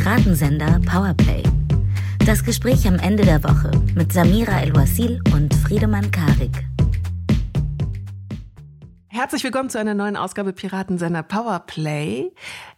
[0.00, 1.42] Piratensender Powerplay.
[2.24, 6.52] Das Gespräch am Ende der Woche mit Samira El-Wasil und Friedemann Karik.
[9.08, 12.30] Herzlich willkommen zu einer neuen Ausgabe Piratensender Powerplay.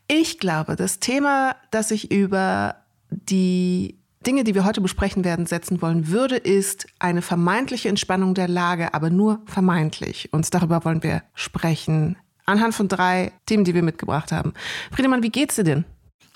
[0.09, 2.77] Ich glaube, das Thema, das ich über
[3.10, 8.48] die Dinge, die wir heute besprechen werden, setzen wollen würde, ist eine vermeintliche Entspannung der
[8.48, 10.32] Lage, aber nur vermeintlich.
[10.32, 12.16] Und darüber wollen wir sprechen.
[12.46, 14.55] Anhand von drei Themen, die wir mitgebracht haben.
[14.91, 15.84] Friedemann, wie geht's dir denn?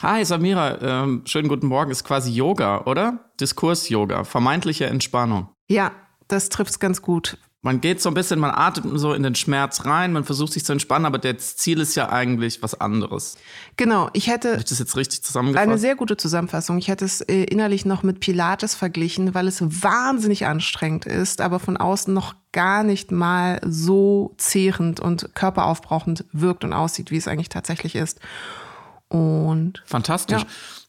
[0.04, 1.90] Hi Samira, ähm, schönen guten Morgen.
[1.90, 3.20] Ist quasi Yoga, oder?
[3.40, 5.48] Diskurs-Yoga, vermeintliche Entspannung.
[5.66, 5.92] Ja,
[6.28, 7.38] das trifft's ganz gut.
[7.62, 10.62] Man geht so ein bisschen, man atmet so in den Schmerz rein, man versucht sich
[10.66, 13.38] zu entspannen, aber das Ziel ist ja eigentlich was anderes.
[13.78, 14.50] Genau, ich hätte.
[14.50, 15.66] Habe ich das jetzt richtig zusammengefasst?
[15.66, 16.76] Eine sehr gute Zusammenfassung.
[16.76, 21.58] Ich hätte es äh, innerlich noch mit Pilates verglichen, weil es wahnsinnig anstrengend ist, aber
[21.58, 27.26] von außen noch gar nicht mal so zehrend und körperaufbrauchend wirkt und aussieht, wie es
[27.26, 28.20] eigentlich tatsächlich ist.
[29.08, 30.42] Und fantastisch.
[30.42, 30.48] Ja.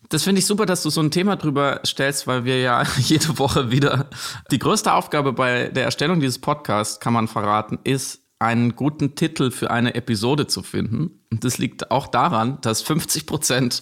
[0.09, 3.37] Das finde ich super, dass du so ein Thema drüber stellst, weil wir ja jede
[3.39, 4.09] Woche wieder
[4.51, 9.49] die größte Aufgabe bei der Erstellung dieses Podcasts, kann man verraten, ist, einen guten Titel
[9.49, 11.21] für eine Episode zu finden.
[11.31, 13.81] Und das liegt auch daran, dass 50 Prozent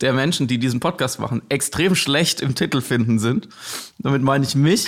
[0.00, 3.48] der Menschen, die diesen Podcast machen, extrem schlecht im Titel finden sind.
[3.98, 4.86] Damit meine ich mich.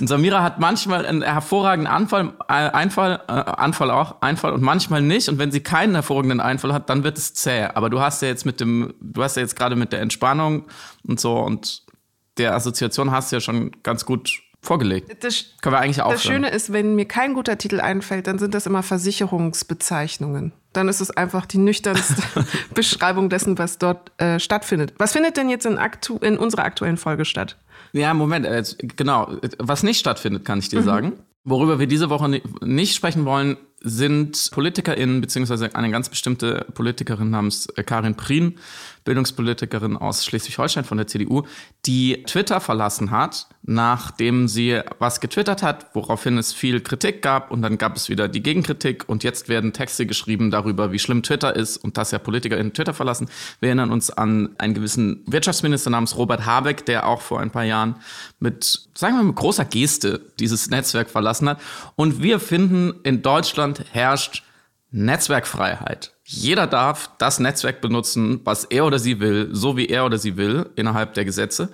[0.00, 5.00] Und Samira hat manchmal einen hervorragenden Anfall, äh, Einfall, äh, Anfall auch, Einfall und manchmal
[5.00, 5.28] nicht.
[5.28, 7.66] Und wenn sie keinen hervorragenden Einfall hat, dann wird es zäh.
[7.74, 10.64] Aber du hast ja jetzt mit dem, du hast ja jetzt gerade mit der Entspannung
[11.06, 11.84] und so und
[12.38, 15.24] der Assoziation hast du ja schon ganz gut vorgelegt.
[15.24, 16.14] Das, Können wir eigentlich aufhören.
[16.14, 20.52] Das Schöne ist, wenn mir kein guter Titel einfällt, dann sind das immer Versicherungsbezeichnungen.
[20.72, 22.22] Dann ist es einfach die nüchternste
[22.74, 24.94] Beschreibung dessen, was dort äh, stattfindet.
[24.98, 27.58] Was findet denn jetzt in, aktu in unserer aktuellen Folge statt?
[27.92, 29.36] Ja, Moment, äh, genau.
[29.58, 30.84] Was nicht stattfindet, kann ich dir mhm.
[30.84, 31.12] sagen.
[31.44, 37.66] Worüber wir diese Woche nicht sprechen wollen, sind PolitikerInnen, beziehungsweise eine ganz bestimmte Politikerin namens
[37.66, 38.58] äh, Karin Prien,
[39.04, 41.42] Bildungspolitikerin aus Schleswig-Holstein von der CDU,
[41.86, 47.62] die Twitter verlassen hat, nachdem sie was getwittert hat, woraufhin es viel Kritik gab und
[47.62, 51.54] dann gab es wieder die Gegenkritik und jetzt werden Texte geschrieben darüber, wie schlimm Twitter
[51.54, 53.28] ist und dass ja PolitikerInnen Twitter verlassen.
[53.60, 57.64] Wir erinnern uns an einen gewissen Wirtschaftsminister namens Robert Habeck, der auch vor ein paar
[57.64, 57.96] Jahren
[58.38, 61.60] mit, sagen wir mal, mit großer Geste dieses Netzwerk verlassen hat.
[61.96, 64.42] Und wir finden, in Deutschland herrscht
[64.90, 66.11] Netzwerkfreiheit.
[66.24, 70.36] Jeder darf das Netzwerk benutzen, was er oder sie will, so wie er oder sie
[70.36, 71.72] will, innerhalb der Gesetze.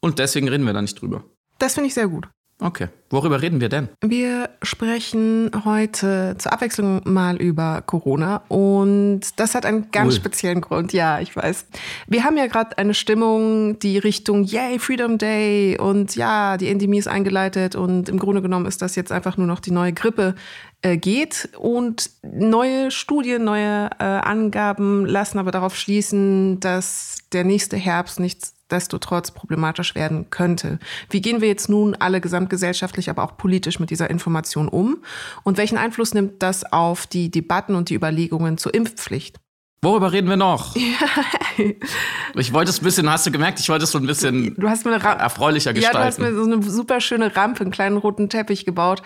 [0.00, 1.24] Und deswegen reden wir da nicht drüber.
[1.58, 2.28] Das finde ich sehr gut.
[2.58, 2.88] Okay.
[3.10, 3.88] Worüber reden wir denn?
[4.00, 10.20] Wir sprechen heute zur Abwechslung mal über Corona und das hat einen ganz Ui.
[10.20, 10.92] speziellen Grund.
[10.92, 11.66] Ja, ich weiß.
[12.08, 16.98] Wir haben ja gerade eine Stimmung, die Richtung Yay, Freedom Day und ja, die Endemie
[16.98, 20.34] ist eingeleitet und im Grunde genommen ist das jetzt einfach nur noch die neue Grippe
[20.82, 27.76] äh, geht und neue Studien, neue äh, Angaben lassen aber darauf schließen, dass der nächste
[27.76, 30.78] Herbst nichts nichtsdestotrotz problematisch werden könnte.
[31.10, 34.98] Wie gehen wir jetzt nun alle gesamtgesellschaftlich, aber auch politisch mit dieser Information um?
[35.44, 39.38] Und welchen Einfluss nimmt das auf die Debatten und die Überlegungen zur Impfpflicht?
[39.82, 40.74] Worüber reden wir noch?
[42.34, 44.68] ich wollte es ein bisschen, hast du gemerkt, ich wollte es so ein bisschen du
[44.68, 45.96] hast mir eine erfreulicher gestalten.
[45.96, 49.02] Ja, du hast mir so eine super schöne Rampe, einen kleinen roten Teppich gebaut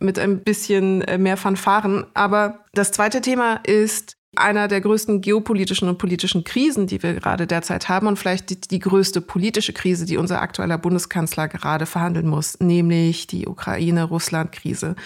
[0.00, 2.06] mit ein bisschen äh, mehr Fanfaren.
[2.14, 7.46] Aber das zweite Thema ist einer der größten geopolitischen und politischen Krisen, die wir gerade
[7.46, 12.28] derzeit haben und vielleicht die, die, größte politische Krise, die unser aktueller Bundeskanzler gerade verhandeln
[12.28, 14.96] muss, nämlich die Ukraine-Russland-Krise.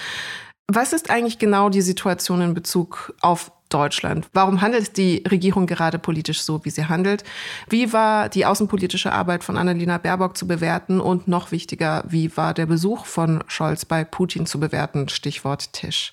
[0.68, 4.28] Was ist eigentlich genau die Situation in Bezug auf Deutschland?
[4.32, 7.24] Warum handelt die Regierung gerade politisch so, wie sie handelt?
[7.68, 11.00] Wie war die außenpolitische Arbeit von Annalena Baerbock zu bewerten?
[11.00, 15.08] Und noch wichtiger, wie war der Besuch von Scholz bei Putin zu bewerten?
[15.08, 16.12] Stichwort Tisch.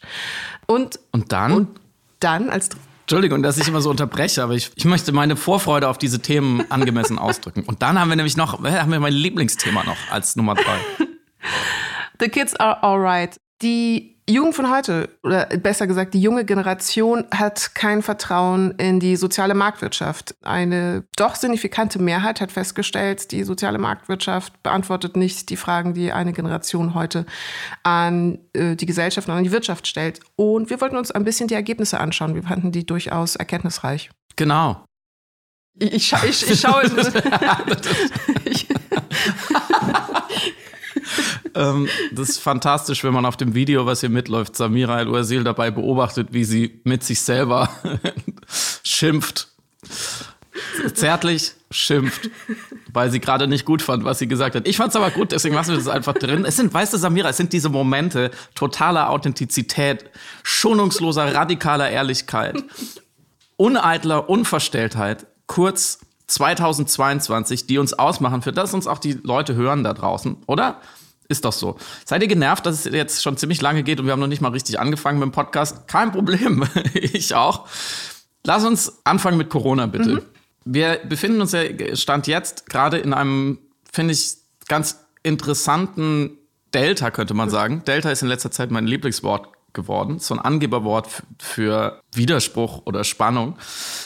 [0.65, 1.51] Und, und dann?
[1.51, 1.79] Und
[2.19, 2.69] dann als
[3.07, 6.69] Entschuldigung, dass ich immer so unterbreche, aber ich, ich möchte meine Vorfreude auf diese Themen
[6.69, 7.63] angemessen ausdrücken.
[7.63, 10.77] Und dann haben wir nämlich noch, haben wir mein Lieblingsthema noch als Nummer drei.
[12.19, 13.39] The Kids Are Alright.
[13.61, 19.15] Die Jugend von heute, oder besser gesagt, die junge Generation hat kein Vertrauen in die
[19.15, 20.35] soziale Marktwirtschaft.
[20.41, 26.33] Eine doch signifikante Mehrheit hat festgestellt, die soziale Marktwirtschaft beantwortet nicht die Fragen, die eine
[26.33, 27.25] Generation heute
[27.83, 30.19] an äh, die Gesellschaft und an die Wirtschaft stellt.
[30.35, 32.35] Und wir wollten uns ein bisschen die Ergebnisse anschauen.
[32.35, 34.09] Wir fanden die durchaus erkenntnisreich.
[34.35, 34.83] Genau.
[35.79, 36.83] Ich, ich, ich, ich schaue.
[38.45, 38.67] ich,
[41.57, 45.71] ähm, das ist fantastisch, wenn man auf dem Video, was hier mitläuft, Samira El-Uazil dabei
[45.71, 47.69] beobachtet, wie sie mit sich selber
[48.83, 49.49] schimpft.
[50.93, 52.29] Zärtlich schimpft,
[52.91, 54.67] weil sie gerade nicht gut fand, was sie gesagt hat.
[54.67, 56.45] Ich fand es aber gut, deswegen lassen wir das einfach drin.
[56.45, 60.09] Es sind, weißt du, Samira, es sind diese Momente totaler Authentizität,
[60.43, 62.63] schonungsloser, radikaler Ehrlichkeit,
[63.55, 69.93] uneitler Unverstelltheit, kurz 2022, die uns ausmachen, für das uns auch die Leute hören da
[69.93, 70.81] draußen, oder?
[71.29, 71.77] Ist doch so.
[72.05, 74.41] Seid ihr genervt, dass es jetzt schon ziemlich lange geht und wir haben noch nicht
[74.41, 75.87] mal richtig angefangen mit dem Podcast?
[75.87, 76.63] Kein Problem.
[76.93, 77.67] ich auch.
[78.45, 80.15] Lass uns anfangen mit Corona, bitte.
[80.15, 80.21] Mhm.
[80.63, 81.61] Wir befinden uns ja
[81.95, 83.59] Stand jetzt gerade in einem,
[83.91, 84.37] finde ich,
[84.67, 86.37] ganz interessanten
[86.73, 87.83] Delta, könnte man sagen.
[87.85, 90.19] Delta ist in letzter Zeit mein Lieblingswort geworden.
[90.19, 93.57] So ein Angeberwort für Widerspruch oder Spannung,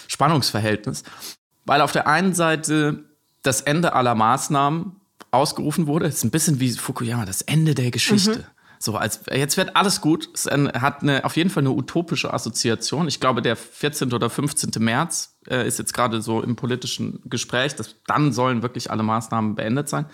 [0.08, 1.04] Spannungsverhältnis.
[1.66, 3.06] Weil auf der einen Seite
[3.44, 5.01] das Ende aller Maßnahmen
[5.32, 6.06] ausgerufen wurde.
[6.06, 8.40] Es ist ein bisschen wie Fukuyama, das Ende der Geschichte.
[8.40, 8.44] Mhm.
[8.82, 10.30] So, als jetzt wird alles gut.
[10.34, 13.08] Es hat eine, auf jeden Fall eine utopische Assoziation.
[13.08, 14.12] Ich glaube, der 14.
[14.12, 14.72] oder 15.
[14.80, 17.76] März äh, ist jetzt gerade so im politischen Gespräch.
[17.76, 20.08] Dass, dann sollen wirklich alle Maßnahmen beendet sein.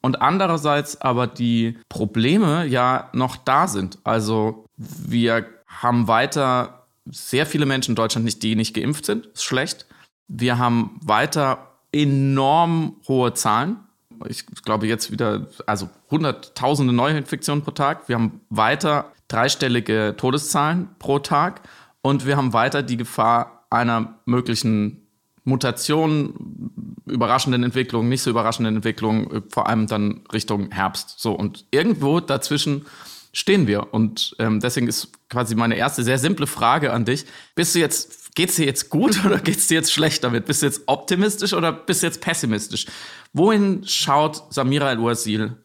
[0.00, 3.98] Und andererseits aber die Probleme ja noch da sind.
[4.02, 9.26] Also wir haben weiter sehr viele Menschen in Deutschland nicht, die nicht geimpft sind.
[9.26, 9.86] Ist schlecht.
[10.26, 13.85] Wir haben weiter enorm hohe Zahlen
[14.28, 18.08] ich glaube jetzt wieder, also hunderttausende Neuinfektionen pro Tag.
[18.08, 21.62] Wir haben weiter dreistellige Todeszahlen pro Tag
[22.02, 25.06] und wir haben weiter die Gefahr einer möglichen
[25.44, 26.72] Mutation,
[27.06, 31.20] überraschenden Entwicklungen, nicht so überraschenden Entwicklungen, vor allem dann Richtung Herbst.
[31.20, 32.86] So und irgendwo dazwischen
[33.32, 37.74] stehen wir und ähm, deswegen ist quasi meine erste sehr simple Frage an dich: Bist
[37.74, 40.46] du jetzt geht's dir jetzt gut oder geht's dir jetzt schlecht damit?
[40.46, 42.86] Bist du jetzt optimistisch oder bist du jetzt pessimistisch?
[43.32, 45.56] Wohin schaut Samira El-Ouasil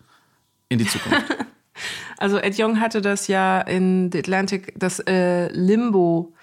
[0.69, 1.23] in die Zukunft?
[2.17, 6.35] Also Ed Young hatte das ja in The Atlantic, das äh, Limbo,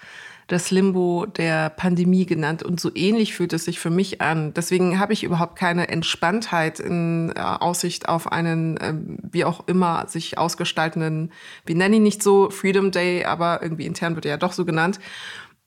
[0.47, 2.63] das Limbo der Pandemie genannt.
[2.63, 4.53] Und so ähnlich fühlt es sich für mich an.
[4.53, 8.93] Deswegen habe ich überhaupt keine Entspanntheit in äh, Aussicht auf einen, äh,
[9.31, 11.31] wie auch immer, sich ausgestaltenden,
[11.65, 14.65] wir nennen ihn nicht so Freedom Day, aber irgendwie intern wird er ja doch so
[14.65, 14.99] genannt.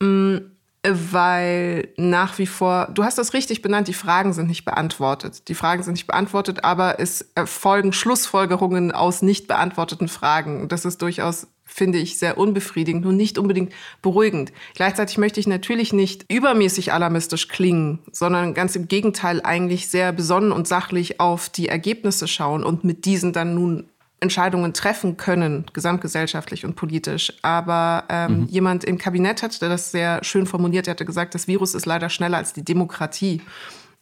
[0.03, 0.52] Mm,
[0.89, 5.49] weil nach wie vor, du hast das richtig benannt, die Fragen sind nicht beantwortet.
[5.49, 10.69] Die Fragen sind nicht beantwortet, aber es erfolgen Schlussfolgerungen aus nicht beantworteten Fragen.
[10.69, 14.53] Das ist durchaus, finde ich, sehr unbefriedigend und nicht unbedingt beruhigend.
[14.75, 20.51] Gleichzeitig möchte ich natürlich nicht übermäßig alarmistisch klingen, sondern ganz im Gegenteil eigentlich sehr besonnen
[20.51, 23.89] und sachlich auf die Ergebnisse schauen und mit diesen dann nun
[24.23, 27.33] Entscheidungen treffen können, gesamtgesellschaftlich und politisch.
[27.43, 28.47] Aber ähm, mhm.
[28.47, 31.85] jemand im Kabinett hat, der das sehr schön formuliert, der hatte gesagt, das Virus ist
[31.85, 33.43] leider schneller als die Demokratie.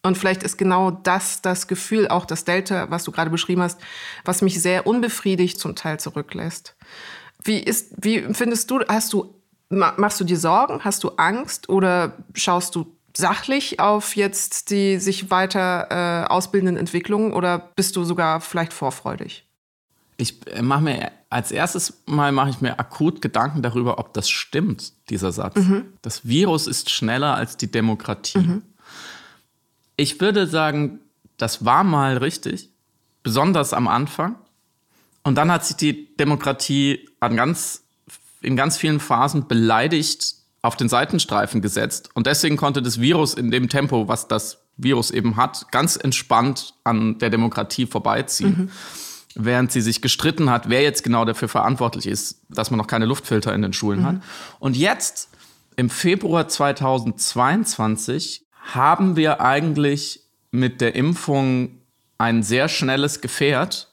[0.03, 3.81] Und vielleicht ist genau das das Gefühl, auch das Delta, was du gerade beschrieben hast,
[4.25, 6.75] was mich sehr unbefriedigt zum Teil zurücklässt.
[7.43, 9.35] Wie ist, wie findest du, hast du,
[9.69, 10.85] machst du dir Sorgen?
[10.85, 17.33] Hast du Angst oder schaust du sachlich auf jetzt die sich weiter äh, ausbildenden Entwicklungen
[17.33, 19.50] oder bist du sogar vielleicht vorfreudig?
[20.21, 24.29] Ich äh, mache mir als erstes Mal mache ich mir akut Gedanken darüber, ob das
[24.29, 25.57] stimmt, dieser Satz.
[25.57, 25.85] Mhm.
[26.03, 28.39] Das Virus ist schneller als die Demokratie.
[28.39, 28.63] Mhm.
[29.97, 30.99] Ich würde sagen,
[31.37, 32.71] das war mal richtig,
[33.23, 34.35] besonders am Anfang.
[35.23, 37.85] Und dann hat sich die Demokratie an ganz,
[38.41, 42.11] in ganz vielen Phasen beleidigt auf den Seitenstreifen gesetzt.
[42.15, 46.75] Und deswegen konnte das Virus in dem Tempo, was das Virus eben hat, ganz entspannt
[46.83, 48.57] an der Demokratie vorbeiziehen.
[48.59, 48.71] Mhm
[49.35, 53.07] während sie sich gestritten hat, wer jetzt genau dafür verantwortlich ist, dass man noch keine
[53.07, 54.07] Luftfilter in den Schulen mhm.
[54.07, 54.17] hat.
[54.59, 55.29] Und jetzt,
[55.77, 60.21] im Februar 2022, haben wir eigentlich
[60.51, 61.81] mit der Impfung
[62.19, 63.89] ein sehr schnelles Gefährt,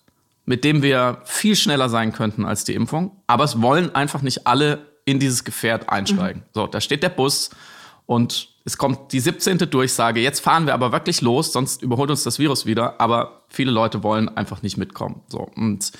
[0.45, 3.11] mit dem wir viel schneller sein könnten als die Impfung.
[3.27, 6.41] Aber es wollen einfach nicht alle in dieses Gefährt einsteigen.
[6.41, 6.49] Mhm.
[6.53, 7.49] So, da steht der Bus
[8.05, 9.59] und es kommt die 17.
[9.69, 12.99] Durchsage, jetzt fahren wir aber wirklich los, sonst überholt uns das Virus wieder.
[12.99, 15.21] Aber viele Leute wollen einfach nicht mitkommen.
[15.29, 15.49] So.
[15.55, 15.93] Und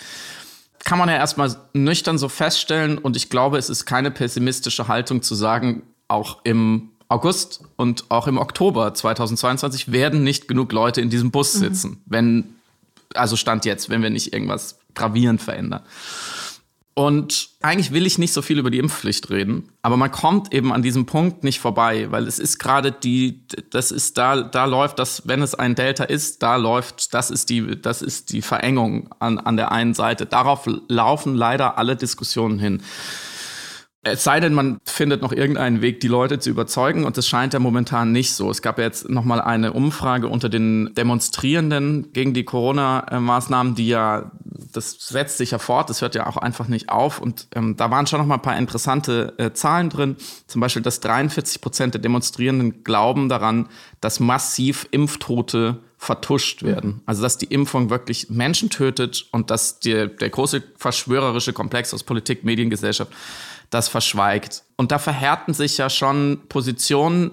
[0.84, 2.98] kann man ja erstmal nüchtern so feststellen.
[2.98, 8.28] Und ich glaube, es ist keine pessimistische Haltung zu sagen, auch im August und auch
[8.28, 11.60] im Oktober 2022 werden nicht genug Leute in diesem Bus mhm.
[11.60, 12.02] sitzen, mhm.
[12.06, 12.56] wenn,
[13.14, 15.84] also Stand jetzt, wenn wir nicht irgendwas gravierend verändern.
[16.98, 20.74] Und eigentlich will ich nicht so viel über die Impfpflicht reden, aber man kommt eben
[20.74, 24.98] an diesem Punkt nicht vorbei, weil es ist gerade die, das ist da, da läuft
[24.98, 29.12] das, wenn es ein Delta ist, da läuft, das ist die, das ist die Verengung
[29.20, 30.26] an, an der einen Seite.
[30.26, 32.82] Darauf laufen leider alle Diskussionen hin.
[34.12, 37.06] Es sei denn, man findet noch irgendeinen Weg, die Leute zu überzeugen.
[37.06, 38.50] Und das scheint ja momentan nicht so.
[38.50, 43.88] Es gab ja jetzt noch mal eine Umfrage unter den Demonstrierenden gegen die Corona-Maßnahmen, die
[43.88, 44.32] ja,
[44.74, 47.20] das setzt sich ja fort, das hört ja auch einfach nicht auf.
[47.20, 50.16] Und ähm, da waren schon noch mal ein paar interessante äh, Zahlen drin.
[50.48, 53.70] Zum Beispiel, dass 43 Prozent der Demonstrierenden glauben daran,
[54.02, 57.02] dass massiv Impftote vertuscht werden.
[57.06, 62.04] Also dass die Impfung wirklich Menschen tötet und dass die, der große verschwörerische Komplex aus
[62.04, 63.12] Politik, Mediengesellschaft
[63.70, 64.64] das verschweigt.
[64.76, 67.32] Und da verhärten sich ja schon Positionen,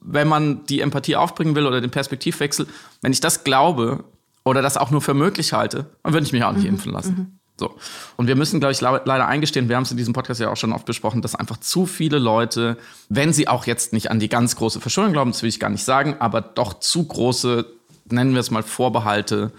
[0.00, 2.66] wenn man die Empathie aufbringen will oder den Perspektivwechsel,
[3.00, 4.04] wenn ich das glaube
[4.44, 6.70] oder das auch nur für möglich halte, dann würde ich mich auch nicht mhm.
[6.70, 7.14] impfen lassen.
[7.14, 7.38] Mhm.
[7.58, 7.76] So.
[8.16, 10.56] Und wir müssen, glaube ich, leider eingestehen, wir haben es in diesem Podcast ja auch
[10.56, 12.76] schon oft besprochen, dass einfach zu viele Leute,
[13.08, 15.70] wenn sie auch jetzt nicht an die ganz große Verschuldung glauben, das will ich gar
[15.70, 17.66] nicht sagen, aber doch zu große,
[18.06, 19.52] nennen wir es mal, Vorbehalte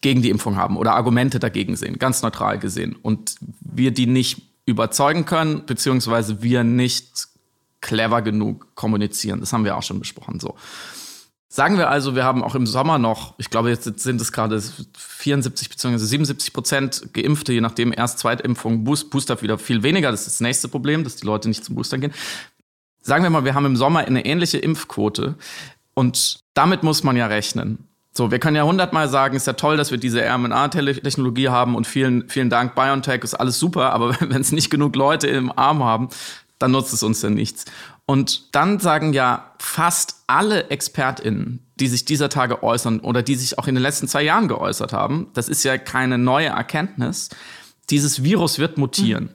[0.00, 2.96] gegen die Impfung haben oder Argumente dagegen sehen, ganz neutral gesehen.
[3.00, 7.28] Und wir die nicht überzeugen können, beziehungsweise wir nicht
[7.80, 9.40] clever genug kommunizieren.
[9.40, 10.38] Das haben wir auch schon besprochen.
[10.40, 10.56] So.
[11.48, 14.62] Sagen wir also, wir haben auch im Sommer noch, ich glaube, jetzt sind es gerade
[14.96, 15.98] 74 bzw.
[15.98, 20.12] 77 Prozent Geimpfte, je nachdem erst Zweitimpfung, Booster wieder viel weniger.
[20.12, 22.14] Das ist das nächste Problem, dass die Leute nicht zum Booster gehen.
[23.02, 25.34] Sagen wir mal, wir haben im Sommer eine ähnliche Impfquote
[25.94, 27.89] und damit muss man ja rechnen.
[28.12, 31.86] So, wir können ja hundertmal sagen, ist ja toll, dass wir diese RNA-Technologie haben und
[31.86, 35.84] vielen, vielen Dank, BioNTech ist alles super, aber wenn es nicht genug Leute im Arm
[35.84, 36.08] haben,
[36.58, 37.64] dann nutzt es uns ja nichts.
[38.06, 43.58] Und dann sagen ja fast alle ExpertInnen, die sich dieser Tage äußern oder die sich
[43.58, 47.28] auch in den letzten zwei Jahren geäußert haben, das ist ja keine neue Erkenntnis,
[47.88, 49.24] dieses Virus wird mutieren.
[49.24, 49.30] Mhm.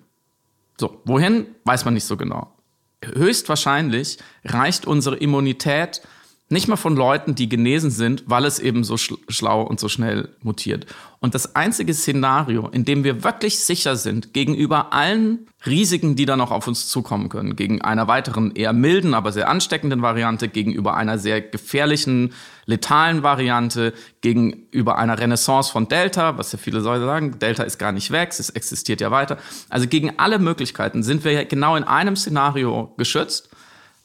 [0.78, 2.54] So, wohin, weiß man nicht so genau.
[3.02, 6.02] Höchstwahrscheinlich reicht unsere Immunität
[6.48, 10.30] nicht mal von Leuten, die genesen sind, weil es eben so schlau und so schnell
[10.44, 10.86] mutiert.
[11.20, 16.38] Und das einzige Szenario, in dem wir wirklich sicher sind gegenüber allen Risiken, die da
[16.38, 20.96] noch auf uns zukommen können, gegen einer weiteren eher milden, aber sehr ansteckenden Variante, gegenüber
[20.96, 22.34] einer sehr gefährlichen,
[22.68, 27.92] letalen Variante, gegenüber einer Renaissance von Delta, was ja viele Leute sagen, Delta ist gar
[27.92, 29.40] nicht weg, es existiert ja weiter.
[29.70, 33.50] Also gegen alle Möglichkeiten sind wir genau in einem Szenario geschützt,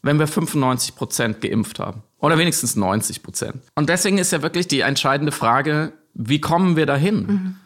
[0.00, 2.02] wenn wir 95 Prozent geimpft haben.
[2.20, 3.62] Oder wenigstens 90 Prozent.
[3.74, 7.16] Und deswegen ist ja wirklich die entscheidende Frage, wie kommen wir dahin?
[7.16, 7.56] Mhm.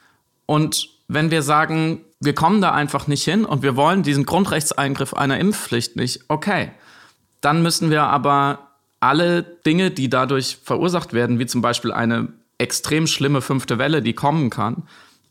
[0.47, 5.15] Und wenn wir sagen, wir kommen da einfach nicht hin und wir wollen diesen Grundrechtseingriff
[5.15, 6.71] einer Impfpflicht nicht, okay.
[7.41, 8.71] Dann müssen wir aber
[9.01, 14.15] alle Dinge, die dadurch verursacht werden, wie zum Beispiel eine extrem schlimme fünfte Welle, die
[14.15, 14.85] kommen kann,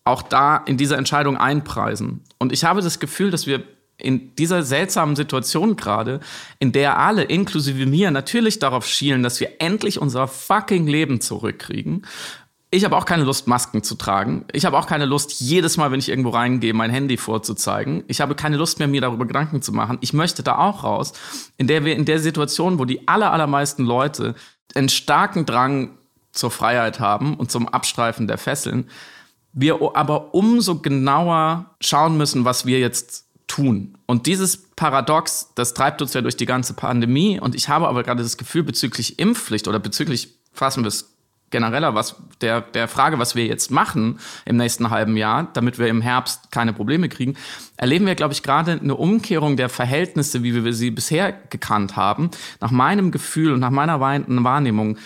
[0.03, 2.21] auch da in diese Entscheidung einpreisen.
[2.37, 3.63] Und ich habe das Gefühl, dass wir
[3.97, 6.19] in dieser seltsamen Situation gerade,
[6.59, 12.05] in der alle, inklusive mir, natürlich darauf schielen, dass wir endlich unser fucking Leben zurückkriegen.
[12.69, 14.45] Ich habe auch keine Lust, Masken zu tragen.
[14.51, 18.03] Ich habe auch keine Lust, jedes Mal, wenn ich irgendwo reingehe, mein Handy vorzuzeigen.
[18.07, 19.99] Ich habe keine Lust mehr, mir darüber Gedanken zu machen.
[20.01, 21.13] Ich möchte da auch raus,
[21.57, 24.33] in der wir in der Situation, wo die aller, allermeisten Leute
[24.73, 25.91] einen starken Drang
[26.31, 28.89] zur Freiheit haben und zum Abstreifen der Fesseln,
[29.53, 33.22] wir aber umso genauer schauen müssen, was wir jetzt
[33.53, 33.95] tun.
[34.07, 37.39] Und dieses Paradox, das treibt uns ja durch die ganze Pandemie.
[37.39, 41.13] Und ich habe aber gerade das Gefühl bezüglich Impfpflicht oder bezüglich, fassen wir es
[41.51, 45.87] genereller, was der, der Frage, was wir jetzt machen im nächsten halben Jahr, damit wir
[45.87, 47.35] im Herbst keine Probleme kriegen,
[47.77, 52.31] erleben wir, glaube ich, gerade eine Umkehrung der Verhältnisse, wie wir sie bisher gekannt haben.
[52.59, 54.97] Nach meinem Gefühl und nach meiner Wahrnehmung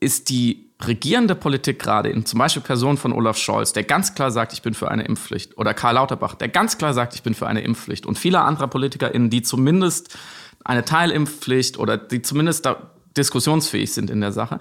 [0.00, 4.30] ist die regierende Politik gerade, in zum Beispiel Person von Olaf Scholz, der ganz klar
[4.30, 7.34] sagt, ich bin für eine Impfpflicht, oder Karl Lauterbach, der ganz klar sagt, ich bin
[7.34, 10.16] für eine Impfpflicht, und viele andere PolitikerInnen, die zumindest
[10.64, 14.60] eine Teilimpfpflicht oder die zumindest da diskussionsfähig sind in der Sache,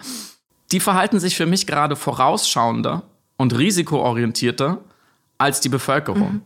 [0.72, 3.04] die verhalten sich für mich gerade vorausschauender
[3.38, 4.84] und risikoorientierter
[5.38, 6.34] als die Bevölkerung.
[6.34, 6.42] Mhm.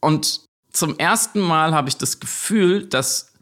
[0.00, 0.40] Und
[0.72, 3.32] zum ersten Mal habe ich das Gefühl, dass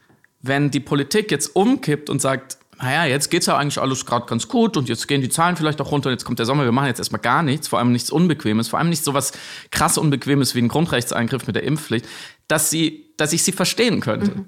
[0.42, 4.48] wenn die Politik jetzt umkippt und sagt, naja, jetzt geht's ja eigentlich alles gerade ganz
[4.48, 6.72] gut und jetzt gehen die Zahlen vielleicht auch runter und jetzt kommt der Sommer, wir
[6.72, 9.32] machen jetzt erstmal gar nichts, vor allem nichts Unbequemes, vor allem nicht so was
[9.70, 12.06] krass Unbequemes wie ein Grundrechtseingriff mit der Impfpflicht,
[12.48, 14.32] dass sie, dass ich sie verstehen könnte.
[14.32, 14.46] Mhm.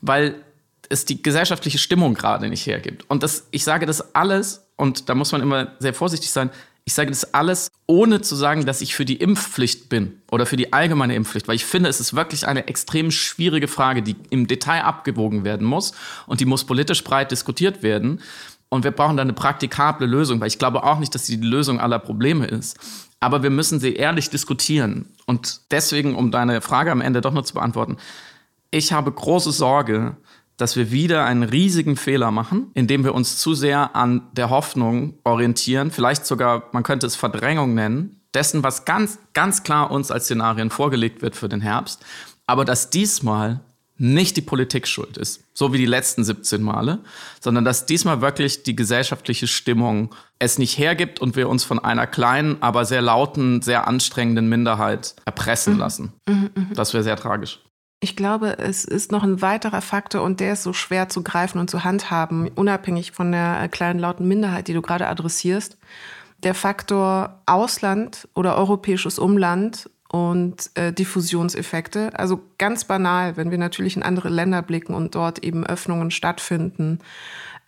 [0.00, 0.34] Weil
[0.88, 3.08] es die gesellschaftliche Stimmung gerade nicht hergibt.
[3.08, 6.50] Und das, ich sage das alles, und da muss man immer sehr vorsichtig sein,
[6.90, 10.56] ich sage das alles, ohne zu sagen, dass ich für die Impfpflicht bin oder für
[10.56, 14.48] die allgemeine Impfpflicht, weil ich finde, es ist wirklich eine extrem schwierige Frage, die im
[14.48, 15.92] Detail abgewogen werden muss
[16.26, 18.20] und die muss politisch breit diskutiert werden.
[18.70, 21.46] Und wir brauchen da eine praktikable Lösung, weil ich glaube auch nicht, dass sie die
[21.46, 22.76] Lösung aller Probleme ist.
[23.20, 25.06] Aber wir müssen sie ehrlich diskutieren.
[25.26, 27.98] Und deswegen, um deine Frage am Ende doch noch zu beantworten,
[28.72, 30.16] ich habe große Sorge,
[30.60, 35.14] dass wir wieder einen riesigen Fehler machen, indem wir uns zu sehr an der Hoffnung
[35.24, 40.24] orientieren, vielleicht sogar, man könnte es Verdrängung nennen, dessen, was ganz, ganz klar uns als
[40.24, 42.04] Szenarien vorgelegt wird für den Herbst,
[42.46, 43.60] aber dass diesmal
[43.96, 47.00] nicht die Politik schuld ist, so wie die letzten 17 Male,
[47.38, 52.06] sondern dass diesmal wirklich die gesellschaftliche Stimmung es nicht hergibt und wir uns von einer
[52.06, 55.78] kleinen, aber sehr lauten, sehr anstrengenden Minderheit erpressen mhm.
[55.78, 56.12] lassen.
[56.26, 56.66] Mhm, mh.
[56.74, 57.60] Das wäre sehr tragisch.
[58.02, 61.58] Ich glaube, es ist noch ein weiterer Faktor und der ist so schwer zu greifen
[61.58, 65.76] und zu handhaben, unabhängig von der kleinen lauten Minderheit, die du gerade adressierst.
[66.42, 72.18] Der Faktor Ausland oder europäisches Umland und äh, Diffusionseffekte.
[72.18, 76.98] Also ganz banal, wenn wir natürlich in andere Länder blicken und dort eben Öffnungen stattfinden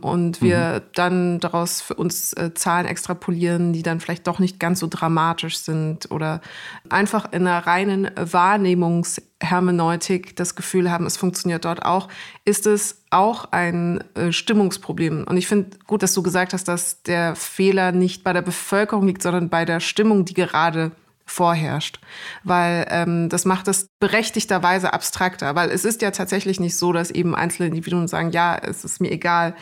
[0.01, 0.81] und wir mhm.
[0.93, 5.59] dann daraus für uns äh, Zahlen extrapolieren, die dann vielleicht doch nicht ganz so dramatisch
[5.59, 6.41] sind oder
[6.89, 12.09] einfach in einer reinen Wahrnehmungshermeneutik das Gefühl haben, es funktioniert dort auch,
[12.43, 15.23] ist es auch ein äh, Stimmungsproblem.
[15.25, 19.07] Und ich finde gut, dass du gesagt hast, dass der Fehler nicht bei der Bevölkerung
[19.07, 20.91] liegt, sondern bei der Stimmung, die gerade
[21.25, 21.99] vorherrscht,
[22.43, 27.11] weil ähm, das macht es berechtigterweise abstrakter, weil es ist ja tatsächlich nicht so, dass
[27.11, 29.55] eben einzelne Individuen sagen, ja, es ist mir egal,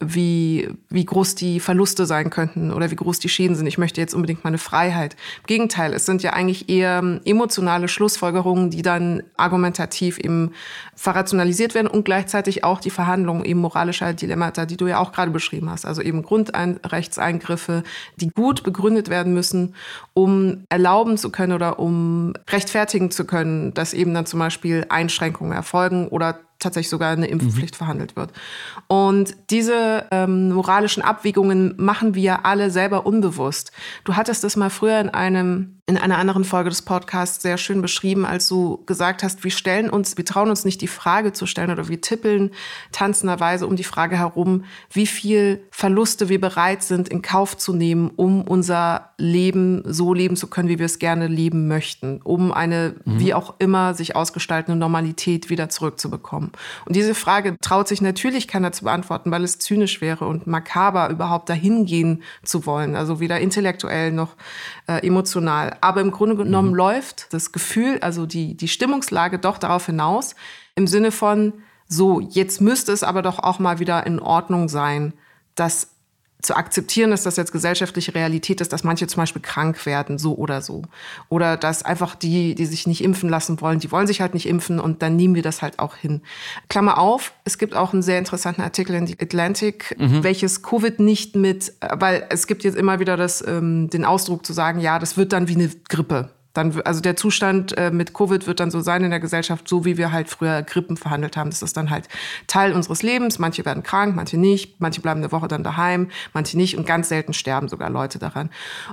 [0.00, 3.66] wie, wie groß die Verluste sein könnten oder wie groß die Schäden sind.
[3.66, 5.16] Ich möchte jetzt unbedingt meine Freiheit.
[5.40, 10.52] Im Gegenteil, es sind ja eigentlich eher emotionale Schlussfolgerungen, die dann argumentativ eben
[10.94, 15.30] verrationalisiert werden und gleichzeitig auch die Verhandlungen eben moralischer Dilemmata, die du ja auch gerade
[15.30, 15.84] beschrieben hast.
[15.84, 17.82] Also eben Grundrechtseingriffe,
[18.16, 19.74] die gut begründet werden müssen,
[20.14, 25.52] um erlauben zu können oder um rechtfertigen zu können, dass eben dann zum Beispiel Einschränkungen
[25.52, 27.78] erfolgen oder tatsächlich sogar eine Impfpflicht mhm.
[27.78, 28.32] verhandelt wird.
[28.86, 33.72] Und diese ähm, moralischen Abwägungen machen wir alle selber unbewusst.
[34.04, 37.80] Du hattest das mal früher in einem in einer anderen Folge des Podcasts sehr schön
[37.80, 41.46] beschrieben, als du gesagt hast, wir stellen uns, wir trauen uns nicht die Frage zu
[41.46, 42.50] stellen oder wir tippeln
[42.92, 48.10] tanzenderweise um die Frage herum, wie viel Verluste wir bereit sind in Kauf zu nehmen,
[48.16, 52.96] um unser Leben so leben zu können, wie wir es gerne leben möchten, um eine
[53.06, 53.18] mhm.
[53.18, 56.52] wie auch immer sich ausgestaltende Normalität wieder zurückzubekommen.
[56.84, 61.08] Und diese Frage traut sich natürlich keiner zu beantworten, weil es zynisch wäre und makaber
[61.08, 64.36] überhaupt dahin gehen zu wollen, also weder intellektuell noch
[64.86, 65.77] äh, emotional.
[65.80, 66.76] Aber im Grunde genommen mhm.
[66.76, 70.34] läuft das Gefühl, also die, die Stimmungslage doch darauf hinaus,
[70.74, 71.54] im Sinne von,
[71.88, 75.14] so, jetzt müsste es aber doch auch mal wieder in Ordnung sein,
[75.54, 75.97] dass
[76.40, 80.36] zu akzeptieren, dass das jetzt gesellschaftliche Realität ist, dass manche zum Beispiel krank werden, so
[80.36, 80.82] oder so.
[81.28, 84.46] Oder dass einfach die, die sich nicht impfen lassen wollen, die wollen sich halt nicht
[84.46, 86.22] impfen und dann nehmen wir das halt auch hin.
[86.68, 90.22] Klammer auf, es gibt auch einen sehr interessanten Artikel in The Atlantic, mhm.
[90.22, 94.52] welches Covid nicht mit, weil es gibt jetzt immer wieder das, ähm, den Ausdruck zu
[94.52, 96.30] sagen, ja, das wird dann wie eine Grippe.
[96.58, 99.84] Dann, also der Zustand äh, mit Covid wird dann so sein in der Gesellschaft, so
[99.84, 101.50] wie wir halt früher Grippen verhandelt haben.
[101.50, 102.08] Das ist dann halt
[102.48, 103.38] Teil unseres Lebens.
[103.38, 104.80] Manche werden krank, manche nicht.
[104.80, 106.76] Manche bleiben eine Woche dann daheim, manche nicht.
[106.76, 108.50] Und ganz selten sterben sogar Leute daran.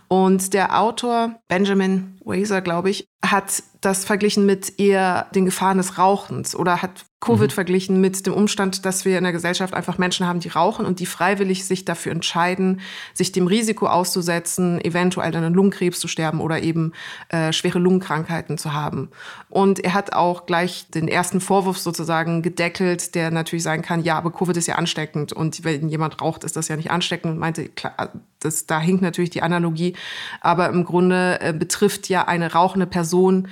[0.07, 5.97] Und der Autor Benjamin Wazer, glaube ich, hat das verglichen mit eher den Gefahren des
[5.97, 7.53] Rauchens oder hat Covid mhm.
[7.53, 10.99] verglichen mit dem Umstand, dass wir in der Gesellschaft einfach Menschen haben, die rauchen und
[10.99, 12.81] die freiwillig sich dafür entscheiden,
[13.13, 16.91] sich dem Risiko auszusetzen, eventuell dann an Lungenkrebs zu sterben oder eben
[17.29, 19.09] äh, schwere Lungenkrankheiten zu haben.
[19.49, 24.17] Und er hat auch gleich den ersten Vorwurf sozusagen gedeckelt, der natürlich sein kann, ja,
[24.17, 27.69] aber Covid ist ja ansteckend und wenn jemand raucht, ist das ja nicht ansteckend meinte,
[27.69, 29.95] klar, das, da hinkt natürlich die Analogie,
[30.41, 33.47] aber im Grunde äh, betrifft ja eine rauchende Person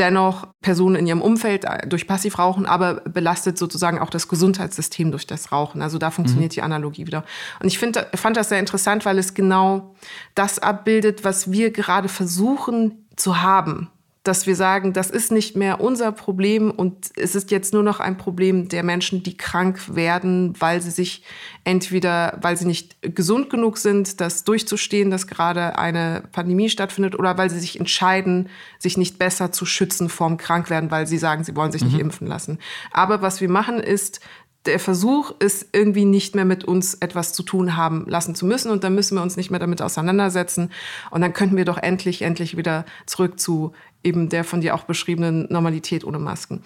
[0.00, 5.26] dennoch Personen in ihrem Umfeld äh, durch Passivrauchen, aber belastet sozusagen auch das Gesundheitssystem durch
[5.26, 5.82] das Rauchen.
[5.82, 6.54] Also da funktioniert mhm.
[6.54, 7.24] die Analogie wieder.
[7.60, 9.94] Und ich find, fand das sehr interessant, weil es genau
[10.34, 13.90] das abbildet, was wir gerade versuchen zu haben
[14.22, 18.00] dass wir sagen, das ist nicht mehr unser Problem und es ist jetzt nur noch
[18.00, 21.22] ein Problem der Menschen, die krank werden, weil sie sich
[21.64, 27.38] entweder, weil sie nicht gesund genug sind, das durchzustehen, dass gerade eine Pandemie stattfindet, oder
[27.38, 31.56] weil sie sich entscheiden, sich nicht besser zu schützen vorm Krankwerden, weil sie sagen, sie
[31.56, 31.88] wollen sich mhm.
[31.88, 32.58] nicht impfen lassen.
[32.92, 34.20] Aber was wir machen ist,
[34.66, 38.70] der Versuch ist irgendwie nicht mehr mit uns etwas zu tun haben lassen zu müssen
[38.70, 40.70] und dann müssen wir uns nicht mehr damit auseinandersetzen
[41.10, 44.84] und dann könnten wir doch endlich, endlich wieder zurück zu eben der von dir auch
[44.84, 46.62] beschriebenen Normalität ohne Masken.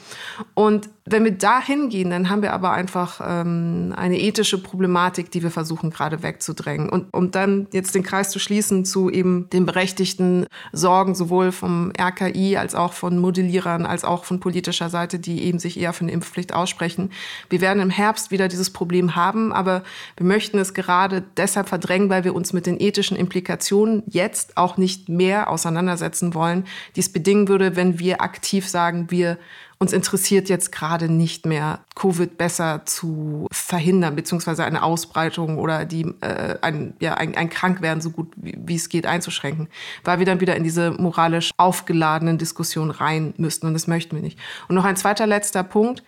[0.54, 5.42] Und wenn wir da hingehen, dann haben wir aber einfach ähm, eine ethische Problematik, die
[5.42, 6.88] wir versuchen gerade wegzudrängen.
[6.88, 11.92] Und um dann jetzt den Kreis zu schließen zu eben den berechtigten Sorgen sowohl vom
[12.00, 16.04] RKI als auch von Modellierern als auch von politischer Seite, die eben sich eher für
[16.04, 17.10] eine Impfpflicht aussprechen.
[17.50, 19.82] Wir werden im Herbst wieder dieses Problem haben, aber
[20.16, 24.78] wir möchten es gerade deshalb verdrängen, weil wir uns mit den ethischen Implikationen jetzt auch
[24.78, 26.64] nicht mehr auseinandersetzen wollen,
[26.96, 29.38] die es bedingen würde, wenn wir aktiv sagen, wir
[29.78, 36.02] uns interessiert jetzt gerade nicht mehr, Covid besser zu verhindern, beziehungsweise eine Ausbreitung oder die,
[36.20, 39.68] äh, ein, ja, ein, ein Krankwerden so gut wie, wie, es geht einzuschränken,
[40.04, 44.22] weil wir dann wieder in diese moralisch aufgeladenen Diskussionen rein müssten und das möchten wir
[44.22, 44.38] nicht.
[44.68, 46.02] Und noch ein zweiter letzter Punkt.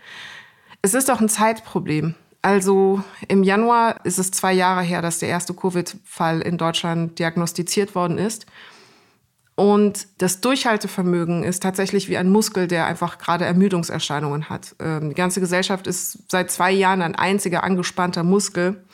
[0.83, 2.15] Es ist doch ein Zeitproblem.
[2.43, 7.95] Also im Januar ist es zwei Jahre her, dass der erste Covid-Fall in Deutschland diagnostiziert
[7.95, 8.47] worden ist.
[9.57, 14.77] Und das Durchhaltevermögen ist tatsächlich wie ein Muskel, der einfach gerade Ermüdungserscheinungen hat.
[14.79, 18.85] Ähm, die ganze Gesellschaft ist seit zwei Jahren ein einziger angespannter Muskel.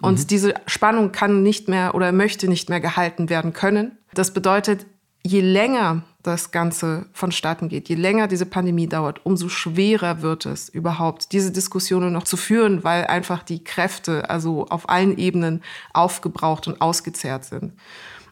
[0.00, 0.26] Und mhm.
[0.28, 3.98] diese Spannung kann nicht mehr oder möchte nicht mehr gehalten werden können.
[4.14, 4.86] Das bedeutet,
[5.24, 7.88] je länger das Ganze vonstatten geht.
[7.88, 12.84] Je länger diese Pandemie dauert, umso schwerer wird es überhaupt, diese Diskussionen noch zu führen,
[12.84, 17.72] weil einfach die Kräfte also auf allen Ebenen aufgebraucht und ausgezehrt sind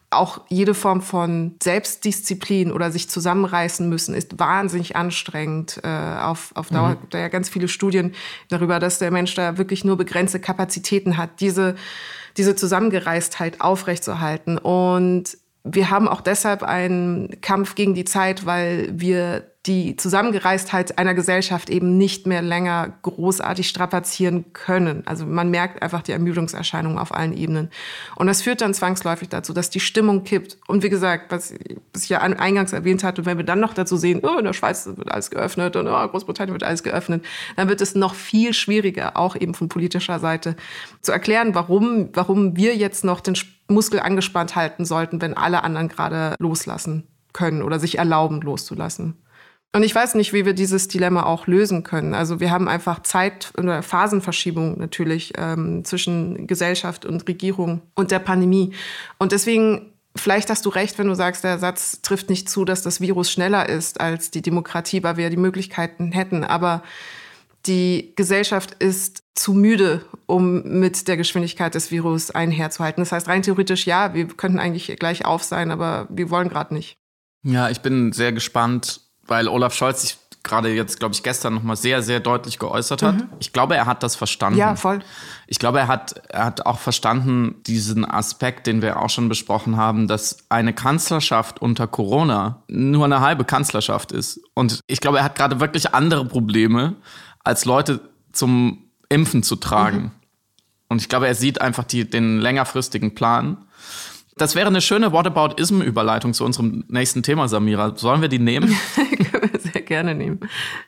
[0.09, 6.69] auch jede Form von Selbstdisziplin oder sich zusammenreißen müssen ist wahnsinnig anstrengend äh, auf, auf
[6.69, 6.89] Dauer.
[6.89, 7.01] Mhm.
[7.01, 8.13] gibt ja ganz viele Studien
[8.49, 11.75] darüber, dass der Mensch da wirklich nur begrenzte Kapazitäten hat, diese,
[12.37, 14.57] diese Zusammengereistheit aufrechtzuerhalten.
[14.57, 21.15] Und wir haben auch deshalb einen Kampf gegen die Zeit, weil wir die Zusammengereistheit einer
[21.15, 25.01] Gesellschaft eben nicht mehr länger großartig strapazieren können.
[25.07, 27.71] Also man merkt einfach die Ermüdungserscheinungen auf allen Ebenen.
[28.15, 30.57] Und das führt dann zwangsläufig dazu, dass die Stimmung kippt.
[30.67, 31.53] Und wie gesagt, was,
[31.95, 34.85] ich ja eingangs erwähnt hatte, wenn wir dann noch dazu sehen, oh, in der Schweiz
[34.85, 37.25] wird alles geöffnet und oh, Großbritannien wird alles geöffnet,
[37.55, 40.55] dann wird es noch viel schwieriger, auch eben von politischer Seite,
[41.01, 43.35] zu erklären, warum, warum wir jetzt noch den
[43.67, 49.15] Muskel angespannt halten sollten, wenn alle anderen gerade loslassen können oder sich erlauben, loszulassen.
[49.75, 52.13] Und ich weiß nicht, wie wir dieses Dilemma auch lösen können.
[52.13, 58.19] Also wir haben einfach Zeit- oder Phasenverschiebung natürlich ähm, zwischen Gesellschaft und Regierung und der
[58.19, 58.71] Pandemie.
[59.17, 62.83] Und deswegen, vielleicht hast du recht, wenn du sagst, der Satz trifft nicht zu, dass
[62.83, 66.45] das Virus schneller ist als die Demokratie, weil wir die Möglichkeiten hätten.
[66.45, 66.81] Aber
[67.65, 73.01] die Gesellschaft ist zu müde, um mit der Geschwindigkeit des Virus einherzuhalten.
[73.01, 76.73] Das heißt, rein theoretisch ja, wir könnten eigentlich gleich auf sein, aber wir wollen gerade
[76.73, 76.97] nicht.
[77.43, 81.75] Ja, ich bin sehr gespannt, weil Olaf Scholz sich gerade jetzt, glaube ich, gestern nochmal
[81.75, 83.15] sehr, sehr deutlich geäußert hat.
[83.15, 83.29] Mhm.
[83.39, 84.59] Ich glaube, er hat das verstanden.
[84.59, 84.99] Ja, voll.
[85.47, 89.75] Ich glaube, er hat, er hat auch verstanden, diesen Aspekt, den wir auch schon besprochen
[89.75, 94.39] haben, dass eine Kanzlerschaft unter Corona nur eine halbe Kanzlerschaft ist.
[94.53, 96.95] Und ich glaube, er hat gerade wirklich andere Probleme,
[97.43, 97.99] als Leute
[98.31, 99.97] zum Impfen zu tragen.
[99.97, 100.11] Mhm.
[100.87, 103.57] Und ich glaube, er sieht einfach die, den längerfristigen Plan.
[104.37, 107.95] Das wäre eine schöne Whataboutism-Überleitung zu unserem nächsten Thema, Samira.
[107.95, 108.77] Sollen wir die nehmen?
[109.31, 110.41] Können wir sehr gerne nehmen.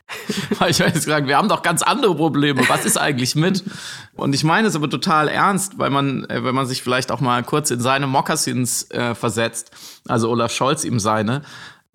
[0.60, 2.68] Weil ich weiß sagen, wir haben doch ganz andere Probleme.
[2.68, 3.64] Was ist eigentlich mit?
[4.16, 7.22] Und ich meine es aber total ernst, weil man, äh, wenn man sich vielleicht auch
[7.22, 9.72] mal kurz in seine Mokassins äh, versetzt,
[10.10, 11.42] also Olaf Scholz ihm seine,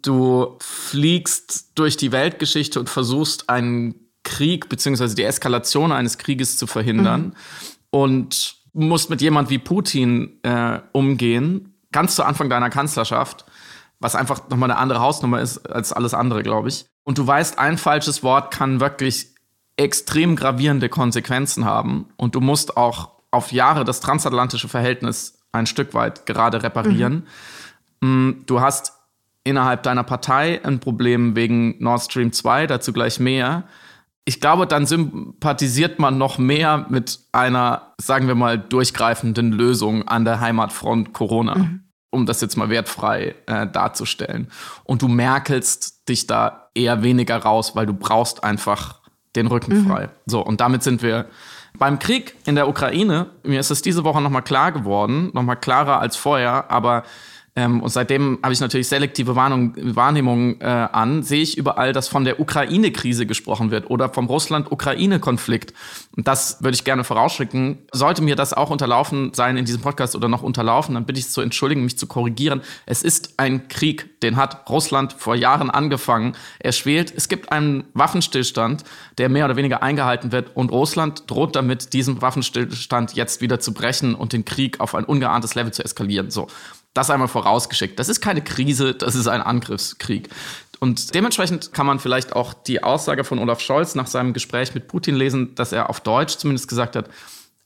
[0.00, 6.66] du fliegst durch die Weltgeschichte und versuchst einen Krieg beziehungsweise die Eskalation eines Krieges zu
[6.66, 7.22] verhindern.
[7.22, 7.32] Mhm.
[7.90, 13.44] Und musst mit jemand wie Putin äh, umgehen, ganz zu Anfang deiner Kanzlerschaft,
[14.00, 16.86] was einfach nochmal eine andere Hausnummer ist als alles andere, glaube ich.
[17.04, 19.28] Und du weißt, ein falsches Wort kann wirklich
[19.76, 22.06] extrem gravierende Konsequenzen haben.
[22.16, 27.26] Und du musst auch auf Jahre das transatlantische Verhältnis ein Stück weit gerade reparieren.
[28.00, 28.28] Mhm.
[28.28, 28.92] Mm, du hast
[29.44, 33.64] innerhalb deiner Partei ein Problem wegen Nord Stream 2, dazu gleich mehr
[34.24, 40.24] ich glaube, dann sympathisiert man noch mehr mit einer, sagen wir mal, durchgreifenden Lösung an
[40.24, 41.80] der Heimatfront Corona, mhm.
[42.10, 44.48] um das jetzt mal wertfrei äh, darzustellen.
[44.84, 49.00] Und du merkelst dich da eher weniger raus, weil du brauchst einfach
[49.34, 49.88] den Rücken mhm.
[49.88, 50.08] frei.
[50.26, 51.26] So, und damit sind wir
[51.76, 53.30] beim Krieg in der Ukraine.
[53.42, 57.02] Mir ist es diese Woche nochmal klar geworden, nochmal klarer als vorher, aber
[57.54, 62.08] ähm, und seitdem habe ich natürlich selektive Warnung, Wahrnehmung äh, an, sehe ich überall, dass
[62.08, 65.74] von der Ukraine-Krise gesprochen wird oder vom Russland-Ukraine-Konflikt.
[66.16, 67.86] Und das würde ich gerne vorausschicken.
[67.92, 71.26] Sollte mir das auch unterlaufen sein in diesem Podcast oder noch unterlaufen, dann bitte ich
[71.26, 72.62] es zu entschuldigen, mich zu korrigieren.
[72.86, 76.34] Es ist ein Krieg, den hat Russland vor Jahren angefangen.
[76.58, 78.84] Er schwelt, es gibt einen Waffenstillstand,
[79.18, 83.74] der mehr oder weniger eingehalten wird und Russland droht damit, diesen Waffenstillstand jetzt wieder zu
[83.74, 86.30] brechen und den Krieg auf ein ungeahntes Level zu eskalieren.
[86.30, 86.46] So.
[86.94, 87.98] Das einmal vorausgeschickt.
[87.98, 90.28] Das ist keine Krise, das ist ein Angriffskrieg.
[90.80, 94.88] Und dementsprechend kann man vielleicht auch die Aussage von Olaf Scholz nach seinem Gespräch mit
[94.88, 97.08] Putin lesen, dass er auf Deutsch zumindest gesagt hat,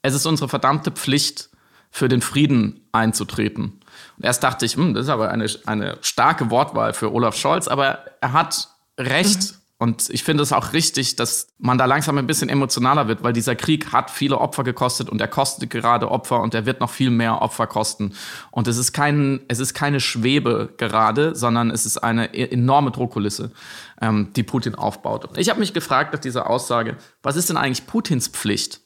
[0.02, 1.48] es ist unsere verdammte Pflicht,
[1.96, 3.80] für den Frieden einzutreten.
[4.18, 7.68] Und erst dachte ich, hm, das ist aber eine, eine starke Wortwahl für Olaf Scholz,
[7.68, 9.40] aber er hat recht.
[9.40, 9.56] Mhm.
[9.78, 13.34] Und ich finde es auch richtig, dass man da langsam ein bisschen emotionaler wird, weil
[13.34, 16.88] dieser Krieg hat viele Opfer gekostet und er kostet gerade Opfer und er wird noch
[16.88, 18.14] viel mehr Opfer kosten.
[18.50, 22.90] Und es ist kein, es ist keine Schwebe gerade, sondern es ist eine e-, enorme
[22.90, 23.52] Druckkulisse,
[24.00, 25.36] ähm, die Putin aufbaut.
[25.36, 28.80] Ich habe mich gefragt nach dieser Aussage, was ist denn eigentlich Putins Pflicht?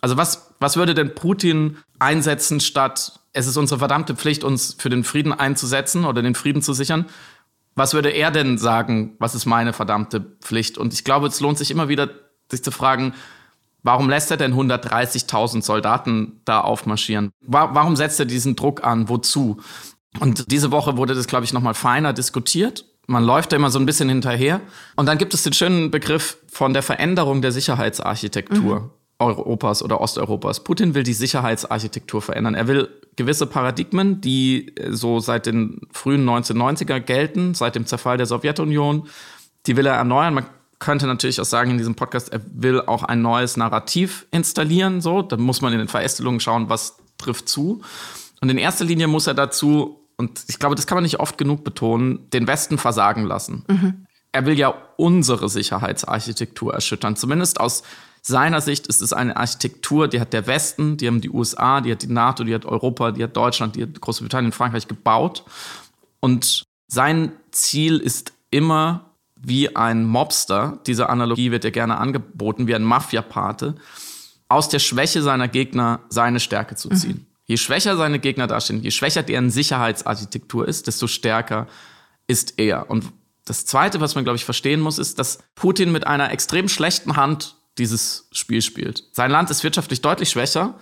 [0.00, 4.88] Also was, was würde denn Putin einsetzen statt, es ist unsere verdammte Pflicht, uns für
[4.88, 7.06] den Frieden einzusetzen oder den Frieden zu sichern?
[7.78, 10.78] Was würde er denn sagen, was ist meine verdammte Pflicht?
[10.78, 12.10] Und ich glaube, es lohnt sich immer wieder,
[12.50, 13.14] sich zu fragen,
[13.82, 17.30] warum lässt er denn 130.000 Soldaten da aufmarschieren?
[17.40, 19.08] Warum setzt er diesen Druck an?
[19.08, 19.60] Wozu?
[20.20, 22.84] Und diese Woche wurde das, glaube ich, nochmal feiner diskutiert.
[23.06, 24.60] Man läuft da immer so ein bisschen hinterher.
[24.96, 28.80] Und dann gibt es den schönen Begriff von der Veränderung der Sicherheitsarchitektur.
[28.80, 28.90] Mhm.
[29.20, 30.62] Europas oder Osteuropas.
[30.62, 32.54] Putin will die Sicherheitsarchitektur verändern.
[32.54, 38.16] Er will gewisse Paradigmen, die äh, so seit den frühen 1990er gelten, seit dem Zerfall
[38.16, 39.08] der Sowjetunion.
[39.66, 40.32] Die will er erneuern.
[40.32, 40.46] Man
[40.78, 45.02] könnte natürlich auch sagen in diesem Podcast, er will auch ein neues Narrativ installieren.
[45.02, 47.82] So, da muss man in den Verästelungen schauen, was trifft zu.
[48.40, 51.36] Und in erster Linie muss er dazu, und ich glaube, das kann man nicht oft
[51.36, 53.64] genug betonen, den Westen versagen lassen.
[53.68, 54.06] Mhm.
[54.30, 57.16] Er will ja unsere Sicherheitsarchitektur erschüttern.
[57.16, 57.82] Zumindest aus
[58.22, 61.92] seiner Sicht ist es eine Architektur, die hat der Westen, die haben die USA, die
[61.92, 65.44] hat die NATO, die hat Europa, die hat Deutschland, die hat Großbritannien, Frankreich gebaut.
[66.20, 72.74] Und sein Ziel ist immer wie ein Mobster, diese Analogie wird ja gerne angeboten, wie
[72.74, 73.76] ein Mafia-Pate,
[74.48, 77.18] aus der Schwäche seiner Gegner seine Stärke zu ziehen.
[77.18, 77.26] Mhm.
[77.44, 81.66] Je schwächer seine Gegner dastehen, je schwächer deren Sicherheitsarchitektur ist, desto stärker
[82.26, 82.90] ist er.
[82.90, 83.10] Und
[83.46, 87.16] das Zweite, was man, glaube ich, verstehen muss, ist, dass Putin mit einer extrem schlechten
[87.16, 89.04] Hand dieses Spiel spielt.
[89.12, 90.78] Sein Land ist wirtschaftlich deutlich schwächer,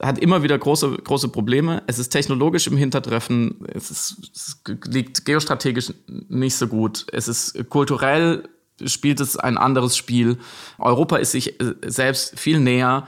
[0.00, 1.82] hat immer wieder große, große Probleme.
[1.86, 5.92] Es ist technologisch im Hintertreffen, es, ist, es liegt geostrategisch
[6.28, 7.06] nicht so gut.
[7.12, 8.48] Es ist kulturell
[8.84, 10.38] spielt es ein anderes Spiel.
[10.78, 13.06] Europa ist sich äh, selbst viel näher.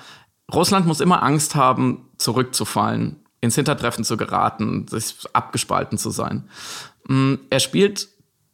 [0.52, 6.48] Russland muss immer Angst haben, zurückzufallen, ins Hintertreffen zu geraten, sich abgespalten zu sein.
[7.06, 8.08] Mm, er spielt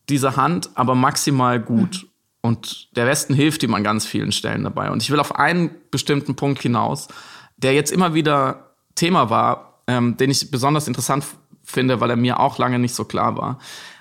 [0.08, 2.06] diese Hand aber maximal gut.
[2.46, 4.90] Und der Westen hilft ihm an ganz vielen Stellen dabei.
[4.90, 7.08] Und ich will auf einen bestimmten Punkt hinaus
[7.56, 11.24] der jetzt immer wieder Thema war, ähm, den ich besonders interessant
[11.62, 13.58] finde, weil er mir auch lange nicht so klar war.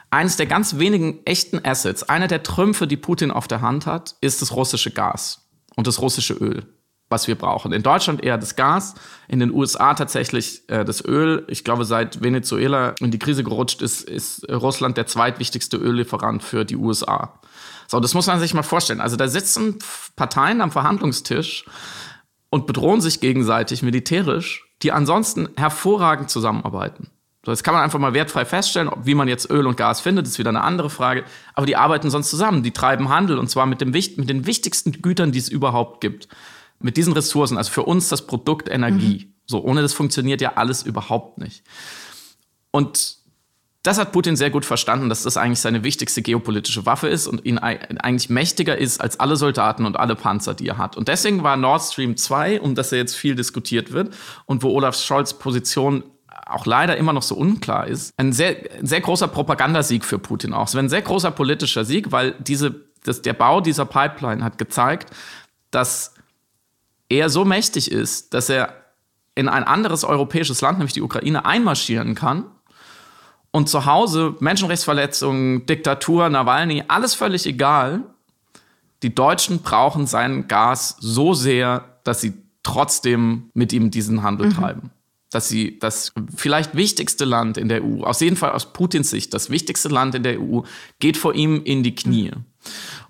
[0.09, 4.15] Eines der ganz wenigen echten Assets, einer der Trümpfe, die Putin auf der Hand hat,
[4.21, 6.65] ist das russische Gas und das russische Öl,
[7.09, 7.73] was wir brauchen.
[7.73, 8.93] In Deutschland eher das Gas,
[9.27, 11.45] in den USA tatsächlich äh, das Öl.
[11.49, 16.65] Ich glaube, seit Venezuela in die Krise gerutscht ist, ist Russland der zweitwichtigste Öllieferant für
[16.65, 17.39] die USA.
[17.87, 19.01] So, das muss man sich mal vorstellen.
[19.01, 19.79] Also da sitzen
[20.15, 21.65] Parteien am Verhandlungstisch
[22.49, 27.09] und bedrohen sich gegenseitig militärisch, die ansonsten hervorragend zusammenarbeiten.
[27.45, 30.25] So, jetzt kann man einfach mal wertfrei feststellen, wie man jetzt Öl und Gas findet,
[30.25, 31.25] ist wieder eine andere Frage.
[31.53, 34.93] Aber die arbeiten sonst zusammen, die treiben Handel und zwar mit, dem, mit den wichtigsten
[34.93, 36.27] Gütern, die es überhaupt gibt.
[36.79, 39.27] Mit diesen Ressourcen, also für uns das Produkt Energie.
[39.27, 39.33] Mhm.
[39.45, 41.63] So, ohne das funktioniert ja alles überhaupt nicht.
[42.71, 43.17] Und
[43.85, 47.45] das hat Putin sehr gut verstanden, dass das eigentlich seine wichtigste geopolitische Waffe ist und
[47.45, 50.97] ihn eigentlich mächtiger ist als alle Soldaten und alle Panzer, die er hat.
[50.97, 54.13] Und deswegen war Nord Stream 2, um das er jetzt viel diskutiert wird
[54.45, 56.03] und wo Olaf Scholz Position
[56.47, 60.67] auch leider immer noch so unklar ist, ein sehr, sehr großer Propagandasieg für Putin auch.
[60.67, 64.57] Es war ein sehr großer politischer Sieg, weil diese, das, der Bau dieser Pipeline hat
[64.57, 65.11] gezeigt,
[65.69, 66.13] dass
[67.09, 68.73] er so mächtig ist, dass er
[69.35, 72.45] in ein anderes europäisches Land, nämlich die Ukraine, einmarschieren kann
[73.55, 78.01] und zu Hause Menschenrechtsverletzungen, Diktatur, Nawalny, alles völlig egal.
[79.01, 84.53] Die Deutschen brauchen sein Gas so sehr, dass sie trotzdem mit ihm diesen Handel mhm.
[84.55, 84.91] treiben.
[85.31, 89.33] Dass sie das vielleicht wichtigste Land in der EU, aus jeden Fall aus Putins Sicht,
[89.33, 90.63] das wichtigste Land in der EU,
[90.99, 92.31] geht vor ihm in die Knie.
[92.31, 92.43] Mhm.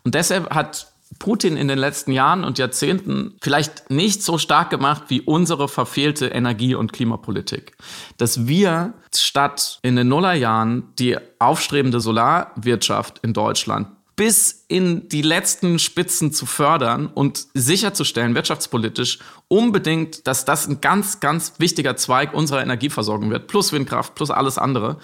[0.04, 5.04] Und deshalb hat Putin in den letzten Jahren und Jahrzehnten vielleicht nicht so stark gemacht
[5.08, 7.78] wie unsere verfehlte Energie- und Klimapolitik.
[8.18, 15.78] Dass wir statt in den Nullerjahren die aufstrebende Solarwirtschaft in Deutschland bis in die letzten
[15.78, 22.62] Spitzen zu fördern und sicherzustellen, wirtschaftspolitisch, unbedingt, dass das ein ganz, ganz wichtiger Zweig unserer
[22.62, 24.98] Energieversorgung wird, plus Windkraft, plus alles andere.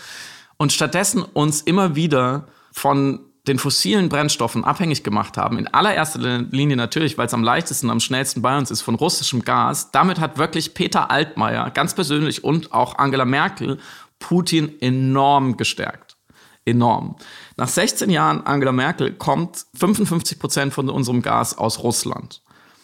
[0.58, 6.20] Und stattdessen uns immer wieder von den fossilen Brennstoffen abhängig gemacht haben, in allererster
[6.52, 9.92] Linie natürlich, weil es am leichtesten, am schnellsten bei uns ist, von russischem Gas.
[9.92, 13.80] Damit hat wirklich Peter Altmaier ganz persönlich und auch Angela Merkel
[14.20, 16.18] Putin enorm gestärkt.
[16.64, 17.16] Enorm.
[17.58, 22.42] Nach 16 Jahren Angela Merkel kommt 55 Prozent von unserem Gas aus Russland.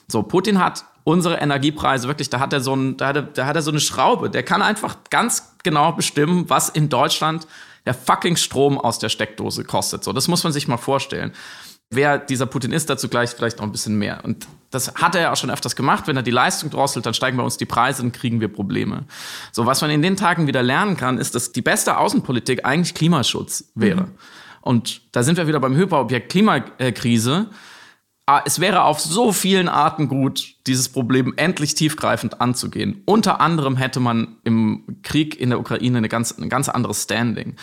[0.08, 3.46] So, Putin hat unsere Energiepreise wirklich, da hat er so ein, da hat er, da
[3.46, 4.32] hat er so eine Schraube.
[4.32, 7.48] Der kann einfach ganz genau bestimmen, was in Deutschland
[7.88, 10.04] der fucking Strom aus der Steckdose kostet.
[10.04, 11.32] So, das muss man sich mal vorstellen.
[11.90, 14.26] Wer dieser Putin ist, dazu gleich vielleicht noch ein bisschen mehr.
[14.26, 16.06] Und das hat er ja auch schon öfters gemacht.
[16.06, 19.06] Wenn er die Leistung drosselt, dann steigen bei uns die Preise und kriegen wir Probleme.
[19.54, 22.94] So, was man in den Tagen wieder lernen kann, ist, dass die beste Außenpolitik eigentlich
[22.94, 24.02] Klimaschutz wäre.
[24.02, 24.12] Mhm.
[24.60, 27.48] Und da sind wir wieder beim Hyperobjekt Klimakrise.
[27.50, 27.56] Ah,
[28.46, 33.02] es wäre auf so vielen Arten gut, dieses Problem endlich tiefgreifend anzugehen.
[33.06, 37.56] Unter anderem hätte man im Krieg in der Ukraine eine ganz, ein ganz anderes Standing.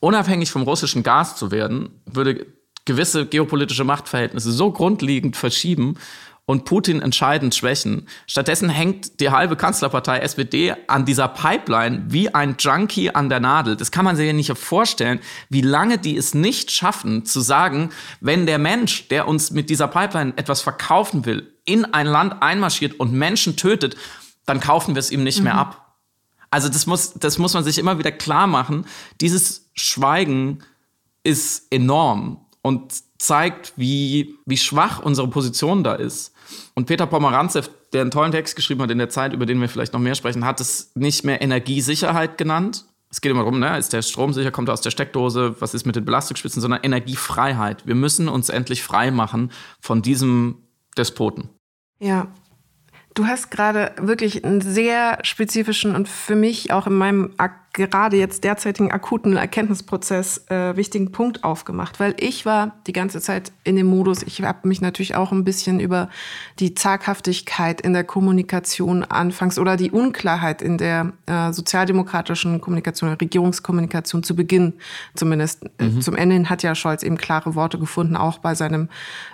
[0.00, 2.46] Unabhängig vom russischen Gas zu werden, würde
[2.84, 5.94] gewisse geopolitische Machtverhältnisse so grundlegend verschieben
[6.44, 8.08] und Putin entscheidend schwächen.
[8.26, 13.76] Stattdessen hängt die halbe Kanzlerpartei SPD an dieser Pipeline wie ein Junkie an der Nadel.
[13.76, 17.90] Das kann man sich ja nicht vorstellen, wie lange die es nicht schaffen zu sagen,
[18.20, 22.98] wenn der Mensch, der uns mit dieser Pipeline etwas verkaufen will, in ein Land einmarschiert
[22.98, 23.96] und Menschen tötet,
[24.44, 25.44] dann kaufen wir es ihm nicht mhm.
[25.44, 25.96] mehr ab.
[26.50, 28.84] Also das muss, das muss man sich immer wieder klar machen.
[29.20, 30.64] Dieses Schweigen
[31.22, 36.32] ist enorm und zeigt, wie, wie schwach unsere Position da ist.
[36.74, 39.68] Und Peter Pomeranzew, der einen tollen Text geschrieben hat in der Zeit, über den wir
[39.68, 42.84] vielleicht noch mehr sprechen, hat es nicht mehr Energiesicherheit genannt.
[43.10, 45.74] Es geht immer darum, ne, ist der Strom sicher, kommt er aus der Steckdose, was
[45.74, 47.86] ist mit den Belastungsspitzen, sondern Energiefreiheit.
[47.86, 50.62] Wir müssen uns endlich frei machen von diesem
[50.96, 51.50] Despoten.
[51.98, 52.32] Ja,
[53.14, 57.30] Du hast gerade wirklich einen sehr spezifischen und für mich auch in meinem
[57.72, 63.52] gerade jetzt derzeitigen akuten Erkenntnisprozess äh, wichtigen Punkt aufgemacht, weil ich war die ganze Zeit
[63.64, 66.10] in dem Modus, ich habe mich natürlich auch ein bisschen über
[66.58, 74.22] die Zaghaftigkeit in der Kommunikation anfangs oder die Unklarheit in der äh, sozialdemokratischen Kommunikation, Regierungskommunikation
[74.22, 74.74] zu Beginn
[75.14, 75.64] zumindest.
[75.78, 76.02] Äh, mhm.
[76.02, 78.88] Zum Ende hin hat ja Scholz eben klare Worte gefunden, auch bei seinem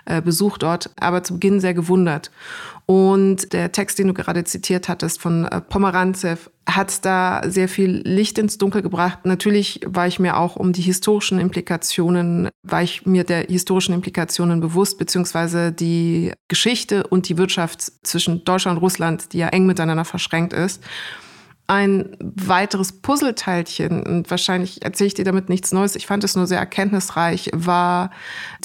[0.04, 2.30] äh, Besuch dort, aber zu Beginn sehr gewundert.
[2.90, 8.00] Und der Text, den du gerade zitiert hattest von äh, Pomeranzew, hat da sehr viel
[8.02, 9.26] Licht ins Dunkel gebracht.
[9.26, 14.60] Natürlich war ich mir auch um die historischen Implikationen, war ich mir der historischen Implikationen
[14.60, 20.06] bewusst, beziehungsweise die Geschichte und die Wirtschaft zwischen Deutschland und Russland, die ja eng miteinander
[20.06, 20.82] verschränkt ist.
[21.70, 26.46] Ein weiteres Puzzleteilchen, und wahrscheinlich erzähle ich dir damit nichts Neues, ich fand es nur
[26.46, 28.10] sehr erkenntnisreich, war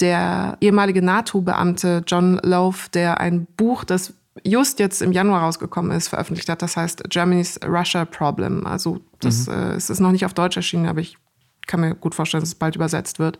[0.00, 6.08] der ehemalige NATO-Beamte John Love, der ein Buch, das just jetzt im Januar rausgekommen ist,
[6.08, 6.62] veröffentlicht hat.
[6.62, 8.66] Das heißt Germany's Russia Problem.
[8.66, 9.52] Also das, mhm.
[9.52, 11.18] äh, es ist noch nicht auf Deutsch erschienen, aber ich
[11.66, 13.38] kann mir gut vorstellen, dass es bald übersetzt wird.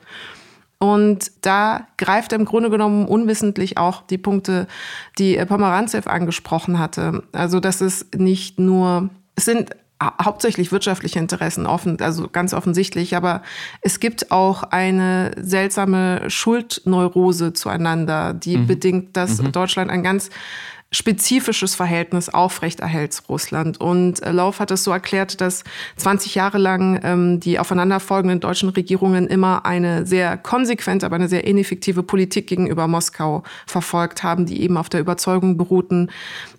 [0.78, 4.66] Und da greift er im Grunde genommen unwissentlich auch die Punkte,
[5.18, 7.22] die Pomeranzev angesprochen hatte.
[7.32, 9.70] Also dass es nicht nur es sind
[10.02, 13.42] hauptsächlich wirtschaftliche Interessen offen, also ganz offensichtlich, aber
[13.80, 18.66] es gibt auch eine seltsame Schuldneurose zueinander, die mhm.
[18.66, 19.52] bedingt, dass mhm.
[19.52, 20.30] Deutschland ein ganz
[20.94, 23.80] spezifisches Verhältnis aufrechterhält zu Russland.
[23.80, 25.64] Und äh, Lauf hat es so erklärt, dass
[25.96, 31.44] 20 Jahre lang ähm, die aufeinanderfolgenden deutschen Regierungen immer eine sehr konsequente, aber eine sehr
[31.44, 36.10] ineffektive Politik gegenüber Moskau verfolgt haben, die eben auf der Überzeugung beruhten,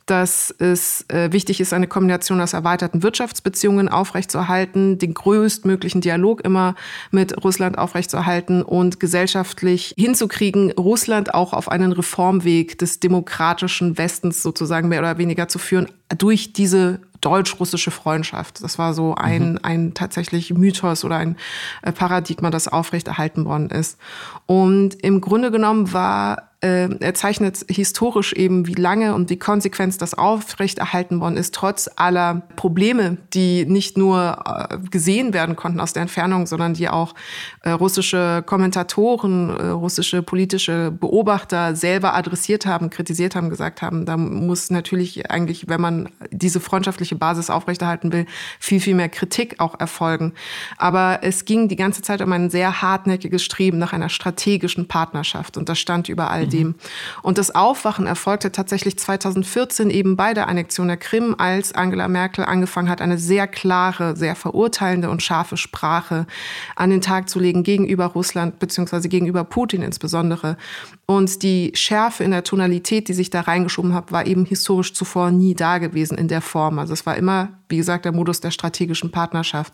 [0.05, 6.75] dass es äh, wichtig ist, eine Kombination aus erweiterten Wirtschaftsbeziehungen aufrechtzuerhalten, den größtmöglichen Dialog immer
[7.11, 14.89] mit Russland aufrechtzuerhalten und gesellschaftlich hinzukriegen, Russland auch auf einen Reformweg des demokratischen Westens sozusagen
[14.89, 18.63] mehr oder weniger zu führen, durch diese deutsch-russische Freundschaft.
[18.63, 19.59] Das war so ein, mhm.
[19.63, 21.37] ein tatsächlich Mythos oder ein
[21.81, 23.97] äh, Paradigma, das aufrechterhalten worden ist.
[24.45, 30.13] Und im Grunde genommen war er zeichnet historisch eben, wie lange und wie konsequent das
[30.13, 36.01] aufrechterhalten worden ist, trotz aller Probleme, die nicht nur äh, gesehen werden konnten aus der
[36.01, 37.13] Entfernung, sondern die auch
[37.61, 44.17] äh, russische Kommentatoren, äh, russische politische Beobachter selber adressiert haben, kritisiert haben, gesagt haben, da
[44.17, 48.25] muss natürlich eigentlich, wenn man diese freundschaftliche Basis aufrechterhalten will,
[48.59, 50.33] viel, viel mehr Kritik auch erfolgen.
[50.77, 55.57] Aber es ging die ganze Zeit um ein sehr hartnäckiges Streben nach einer strategischen Partnerschaft
[55.57, 56.67] und das stand über all dem.
[56.67, 56.75] Mhm.
[57.21, 62.45] Und das Aufwachen erfolgte tatsächlich 2014 eben bei der Annexion der Krim, als Angela Merkel
[62.45, 66.27] angefangen hat, eine sehr klare, sehr verurteilende und scharfe Sprache
[66.75, 70.57] an den Tag zu legen gegenüber Russland beziehungsweise gegenüber Putin insbesondere.
[71.05, 75.29] Und die Schärfe in der Tonalität, die sich da reingeschoben hat, war eben historisch zuvor
[75.31, 76.79] nie da gewesen in der Form.
[76.79, 79.73] Also es war immer, wie gesagt, der Modus der strategischen Partnerschaft.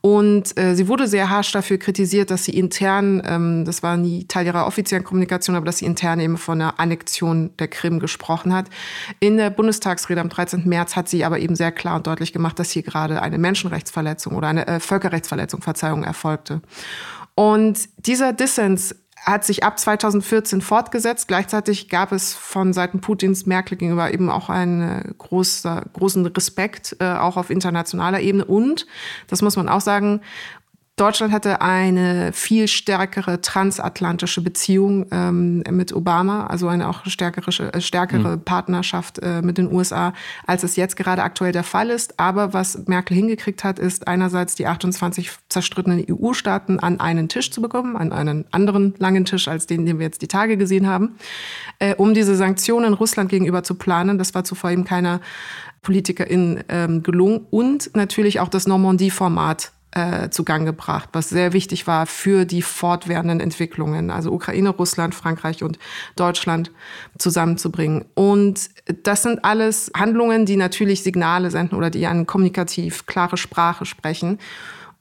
[0.00, 4.26] Und äh, sie wurde sehr harsch dafür kritisiert, dass sie intern, ähm, das war nie
[4.26, 8.54] Teil ihrer offiziellen Kommunikation, aber dass sie intern eben von einer Annexion der Krim gesprochen
[8.54, 8.66] hat.
[9.18, 10.68] In der Bundestagsrede am 13.
[10.68, 14.36] März hat sie aber eben sehr klar und deutlich gemacht, dass hier gerade eine Menschenrechtsverletzung
[14.36, 16.62] oder eine äh, Völkerrechtsverletzung, Verzeihung, erfolgte.
[17.34, 21.28] Und dieser Dissens hat sich ab 2014 fortgesetzt.
[21.28, 27.12] Gleichzeitig gab es von Seiten Putins Merkel gegenüber eben auch einen großer, großen Respekt, äh,
[27.12, 28.44] auch auf internationaler Ebene.
[28.44, 28.86] Und,
[29.26, 30.20] das muss man auch sagen,
[30.98, 37.80] Deutschland hatte eine viel stärkere transatlantische Beziehung ähm, mit Obama, also eine auch stärkere, äh,
[37.80, 38.42] stärkere mhm.
[38.42, 40.12] Partnerschaft äh, mit den USA,
[40.46, 42.18] als es jetzt gerade aktuell der Fall ist.
[42.18, 47.62] Aber was Merkel hingekriegt hat, ist einerseits die 28 zerstrittenen EU-Staaten an einen Tisch zu
[47.62, 51.16] bekommen, an einen anderen langen Tisch als den, den wir jetzt die Tage gesehen haben,
[51.78, 54.18] äh, um diese Sanktionen Russland gegenüber zu planen.
[54.18, 55.20] Das war zuvor eben keiner
[55.82, 57.46] Politikerin ähm, gelungen.
[57.50, 63.40] Und natürlich auch das Normandie-Format äh, zugang gebracht, was sehr wichtig war für die fortwährenden
[63.40, 65.78] Entwicklungen, also Ukraine, Russland, Frankreich und
[66.14, 66.70] Deutschland
[67.18, 68.04] zusammenzubringen.
[68.14, 68.70] Und
[69.02, 74.38] das sind alles Handlungen, die natürlich Signale senden oder die eine kommunikativ klare Sprache sprechen.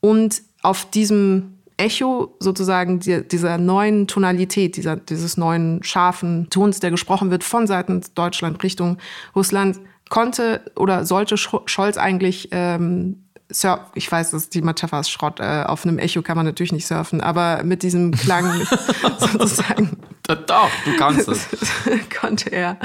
[0.01, 7.29] Und auf diesem Echo sozusagen dieser neuen Tonalität, dieser, dieses neuen scharfen Tons, der gesprochen
[7.29, 8.97] wird von Seiten Deutschland Richtung
[9.35, 9.79] Russland,
[10.09, 15.63] konnte oder sollte Scholz eigentlich ähm, Surf, ich weiß, dass die Metapher ist Schrott, äh,
[15.65, 18.67] auf einem Echo kann man natürlich nicht surfen, aber mit diesem Klang
[19.19, 19.97] sozusagen.
[20.27, 21.47] Doch, du kannst es.
[22.19, 22.77] konnte er.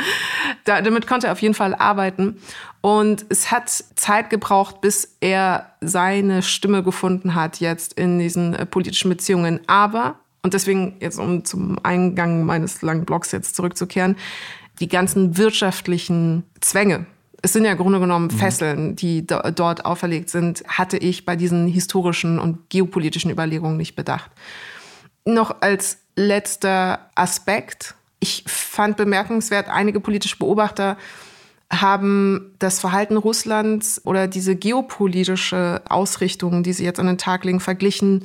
[0.64, 2.36] Da, damit konnte er auf jeden Fall arbeiten.
[2.80, 8.64] Und es hat Zeit gebraucht, bis er seine Stimme gefunden hat jetzt in diesen äh,
[8.64, 9.60] politischen Beziehungen.
[9.66, 14.16] Aber, und deswegen jetzt um zum Eingang meines langen Blogs jetzt zurückzukehren,
[14.78, 17.06] die ganzen wirtschaftlichen Zwänge,
[17.42, 18.38] es sind ja im Grunde genommen mhm.
[18.38, 23.96] Fesseln, die do dort auferlegt sind, hatte ich bei diesen historischen und geopolitischen Überlegungen nicht
[23.96, 24.30] bedacht.
[25.24, 27.94] Noch als letzter Aspekt.
[28.20, 30.96] Ich fand bemerkenswert, einige politische Beobachter
[31.72, 37.60] haben das Verhalten Russlands oder diese geopolitische Ausrichtung, die sie jetzt an den Tag legen,
[37.60, 38.24] verglichen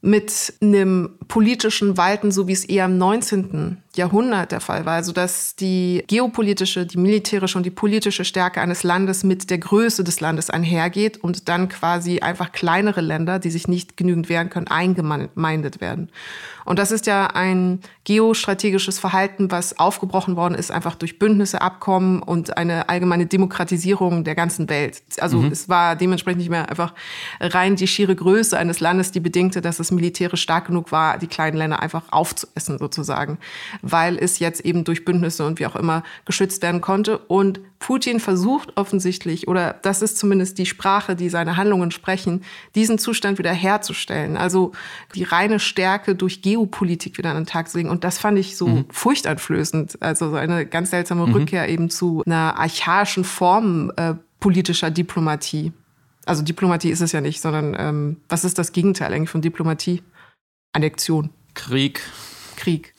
[0.00, 3.82] mit einem politischen Walten, so wie es eher im 19.
[3.98, 4.94] Jahrhundert der Fall war.
[4.94, 10.04] Also dass die geopolitische, die militärische und die politische Stärke eines Landes mit der Größe
[10.04, 14.68] des Landes einhergeht und dann quasi einfach kleinere Länder, die sich nicht genügend wehren können,
[14.68, 16.10] eingemeindet werden.
[16.68, 22.22] Und das ist ja ein geostrategisches Verhalten, was aufgebrochen worden ist, einfach durch Bündnisse, Abkommen
[22.22, 25.02] und eine allgemeine Demokratisierung der ganzen Welt.
[25.18, 25.50] Also mhm.
[25.50, 26.92] es war dementsprechend nicht mehr einfach
[27.40, 31.26] rein die schiere Größe eines Landes, die bedingte, dass es militärisch stark genug war, die
[31.26, 33.38] kleinen Länder einfach aufzuessen sozusagen,
[33.90, 37.18] weil es jetzt eben durch Bündnisse und wie auch immer geschützt werden konnte.
[37.18, 42.42] Und Putin versucht offensichtlich, oder das ist zumindest die Sprache, die seine Handlungen sprechen,
[42.74, 44.36] diesen Zustand wieder herzustellen.
[44.36, 44.72] Also
[45.14, 47.90] die reine Stärke durch Geo Geopolitik wieder an den Tag zu legen.
[47.90, 48.84] Und das fand ich so mhm.
[48.90, 50.02] furchteinflößend.
[50.02, 51.34] Also so eine ganz seltsame mhm.
[51.34, 55.72] Rückkehr eben zu einer archaischen Form äh, politischer Diplomatie.
[56.26, 60.02] Also Diplomatie ist es ja nicht, sondern ähm, was ist das Gegenteil eigentlich von Diplomatie?
[60.72, 61.30] Annexion.
[61.54, 62.00] Krieg.
[62.56, 62.94] Krieg.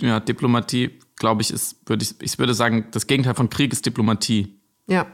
[0.00, 3.86] Ja, Diplomatie, glaube ich, ist, würde ich, ich würde sagen, das Gegenteil von Krieg ist
[3.86, 4.58] Diplomatie.
[4.86, 5.06] Ja.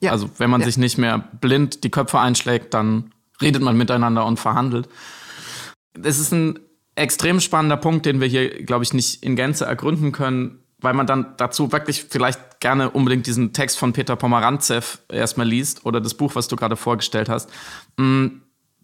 [0.00, 0.10] ja.
[0.10, 0.66] Also wenn man ja.
[0.66, 4.88] sich nicht mehr blind die Köpfe einschlägt, dann redet man miteinander und verhandelt.
[6.02, 6.58] Es ist ein
[6.94, 11.06] extrem spannender Punkt, den wir hier, glaube ich, nicht in Gänze ergründen können, weil man
[11.06, 16.14] dann dazu wirklich vielleicht gerne unbedingt diesen Text von Peter Pomerantzev erstmal liest oder das
[16.14, 17.50] Buch, was du gerade vorgestellt hast.
[17.96, 18.26] Mm,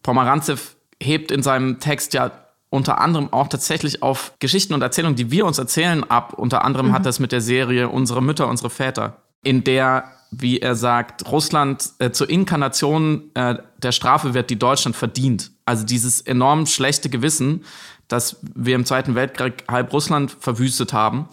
[0.03, 2.31] Pomerantzev hebt in seinem Text ja
[2.75, 6.33] unter anderem auch tatsächlich auf Geschichten und Erzählungen, die wir uns erzählen, ab.
[6.33, 6.93] Unter anderem mhm.
[6.93, 11.91] hat das mit der Serie Unsere Mütter, unsere Väter, in der, wie er sagt, Russland
[12.01, 15.53] äh, zur Inkarnation äh, der Strafe wird, die Deutschland verdient.
[15.65, 17.65] Also dieses enorm schlechte Gewissen,
[18.09, 21.29] dass wir im Zweiten Weltkrieg halb Russland verwüstet haben,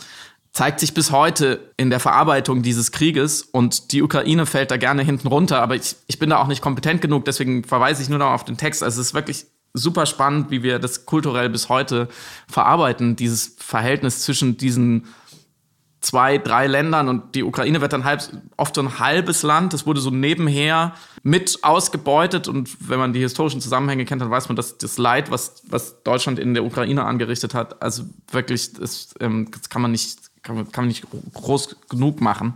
[0.54, 5.02] zeigt sich bis heute in der Verarbeitung dieses Krieges und die Ukraine fällt da gerne
[5.02, 8.20] hinten runter, aber ich, ich bin da auch nicht kompetent genug, deswegen verweise ich nur
[8.20, 8.84] noch auf den Text.
[8.84, 12.07] Also es ist wirklich super spannend, wie wir das kulturell bis heute
[12.47, 15.07] verarbeiten, dieses Verhältnis zwischen diesen
[16.01, 18.22] zwei, drei Ländern und die Ukraine wird dann halb,
[18.57, 19.74] oft so ein halbes Land.
[19.74, 24.49] Das wurde so nebenher mit ausgebeutet und wenn man die historischen Zusammenhänge kennt, dann weiß
[24.49, 29.13] man, dass das Leid, was, was Deutschland in der Ukraine angerichtet hat, also wirklich, das,
[29.19, 32.56] ähm, das kann man nicht kann man, kann man nicht groß genug machen.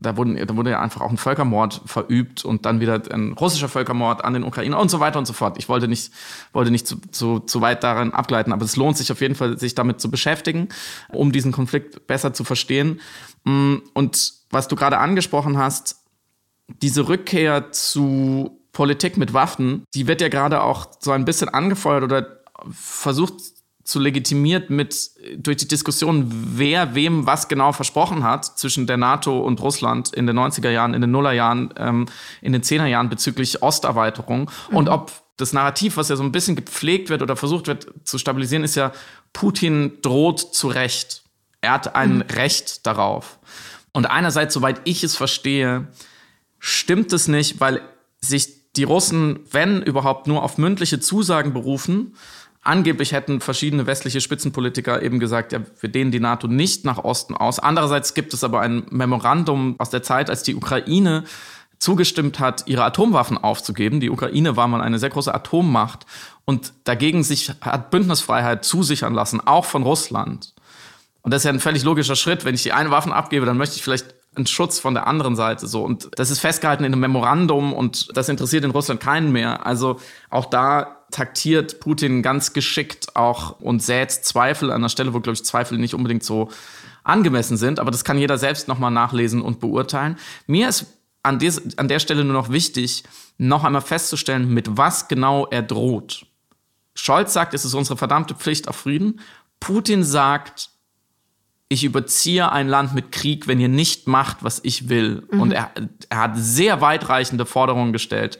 [0.00, 3.68] Da, wurden, da wurde ja einfach auch ein Völkermord verübt und dann wieder ein russischer
[3.68, 5.58] Völkermord an den Ukrainer und so weiter und so fort.
[5.58, 6.12] Ich wollte nicht,
[6.52, 9.58] wollte nicht zu, zu, zu weit darin abgleiten, aber es lohnt sich auf jeden Fall,
[9.58, 10.68] sich damit zu beschäftigen,
[11.08, 13.00] um diesen Konflikt besser zu verstehen.
[13.44, 16.04] Mm, und was du gerade angesprochen hast,
[16.82, 22.04] diese Rückkehr zu Politik mit Waffen, die wird ja gerade auch so ein bisschen angefeuert
[22.04, 23.34] oder versucht
[23.84, 26.26] zu legitimiert mit durch die Diskussion,
[26.56, 30.94] wer wem was genau versprochen hat zwischen der NATO und Russland in den 90er Jahren,
[30.94, 32.06] in den Nullerjahren, ähm,
[32.40, 34.76] in den 10er Jahren bezüglich Osterweiterung mhm.
[34.76, 38.18] und ob das Narrativ, was ja so ein bisschen gepflegt wird oder versucht wird zu
[38.18, 38.92] stabilisieren, ist ja,
[39.32, 41.24] Putin droht zu Recht.
[41.60, 42.20] Er hat ein mhm.
[42.22, 43.38] Recht darauf.
[43.92, 45.88] Und einerseits, soweit ich es verstehe,
[46.58, 47.82] stimmt es nicht, weil
[48.20, 52.14] sich die Russen, wenn überhaupt, nur auf mündliche Zusagen berufen
[52.64, 57.36] Angeblich hätten verschiedene westliche Spitzenpolitiker eben gesagt, ja, wir dehnen die NATO nicht nach Osten
[57.36, 57.58] aus.
[57.58, 61.24] Andererseits gibt es aber ein Memorandum aus der Zeit, als die Ukraine
[61.78, 64.00] zugestimmt hat, ihre Atomwaffen aufzugeben.
[64.00, 66.06] Die Ukraine war mal eine sehr große Atommacht
[66.46, 70.54] und dagegen sich hat Bündnisfreiheit zusichern lassen, auch von Russland.
[71.20, 72.46] Und das ist ja ein völlig logischer Schritt.
[72.46, 75.36] Wenn ich die eine Waffen abgebe, dann möchte ich vielleicht einen Schutz von der anderen
[75.36, 79.30] Seite so und das ist festgehalten in einem Memorandum und das interessiert in Russland keinen
[79.30, 79.64] mehr.
[79.66, 80.00] Also
[80.30, 85.34] auch da taktiert Putin ganz geschickt auch und sät Zweifel an der Stelle, wo, glaube
[85.34, 86.50] ich, Zweifel nicht unbedingt so
[87.04, 87.78] angemessen sind.
[87.78, 90.16] Aber das kann jeder selbst nochmal nachlesen und beurteilen.
[90.48, 90.86] Mir ist
[91.22, 93.04] an, des, an der Stelle nur noch wichtig,
[93.38, 96.26] noch einmal festzustellen, mit was genau er droht.
[96.96, 99.20] Scholz sagt, es ist unsere verdammte Pflicht auf Frieden.
[99.60, 100.70] Putin sagt,
[101.68, 105.26] ich überziehe ein Land mit Krieg, wenn ihr nicht macht, was ich will.
[105.30, 105.40] Mhm.
[105.40, 105.70] Und er,
[106.08, 108.38] er hat sehr weitreichende Forderungen gestellt,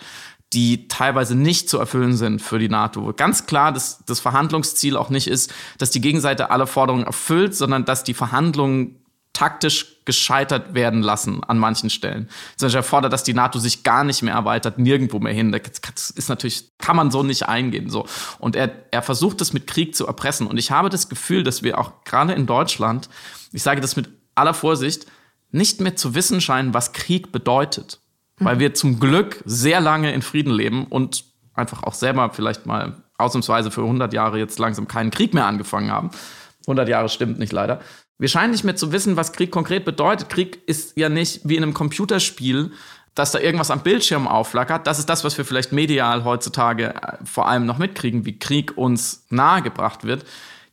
[0.53, 3.12] die teilweise nicht zu erfüllen sind für die NATO.
[3.16, 7.84] Ganz klar, dass das Verhandlungsziel auch nicht ist, dass die Gegenseite alle Forderungen erfüllt, sondern
[7.84, 12.28] dass die Verhandlungen taktisch gescheitert werden lassen an manchen Stellen.
[12.57, 15.51] Zum Beispiel er fordert, dass die NATO sich gar nicht mehr erweitert, nirgendwo mehr hin.
[15.51, 18.07] Das ist natürlich, kann man so nicht eingehen, so.
[18.38, 20.47] Und er, er versucht es mit Krieg zu erpressen.
[20.47, 23.09] Und ich habe das Gefühl, dass wir auch gerade in Deutschland,
[23.53, 25.07] ich sage das mit aller Vorsicht,
[25.51, 28.01] nicht mehr zu wissen scheinen, was Krieg bedeutet.
[28.39, 31.24] Weil wir zum Glück sehr lange in Frieden leben und
[31.55, 35.91] einfach auch selber vielleicht mal ausnahmsweise für 100 Jahre jetzt langsam keinen Krieg mehr angefangen
[35.91, 36.11] haben.
[36.66, 37.80] 100 Jahre stimmt nicht leider.
[38.18, 40.28] Wir scheinen nicht mehr zu wissen, was Krieg konkret bedeutet.
[40.30, 42.72] Krieg ist ja nicht wie in einem Computerspiel,
[43.14, 44.87] dass da irgendwas am Bildschirm aufflackert.
[44.87, 48.76] Das ist das, was wir vielleicht medial heutzutage äh, vor allem noch mitkriegen, wie Krieg
[48.76, 50.24] uns nahegebracht wird.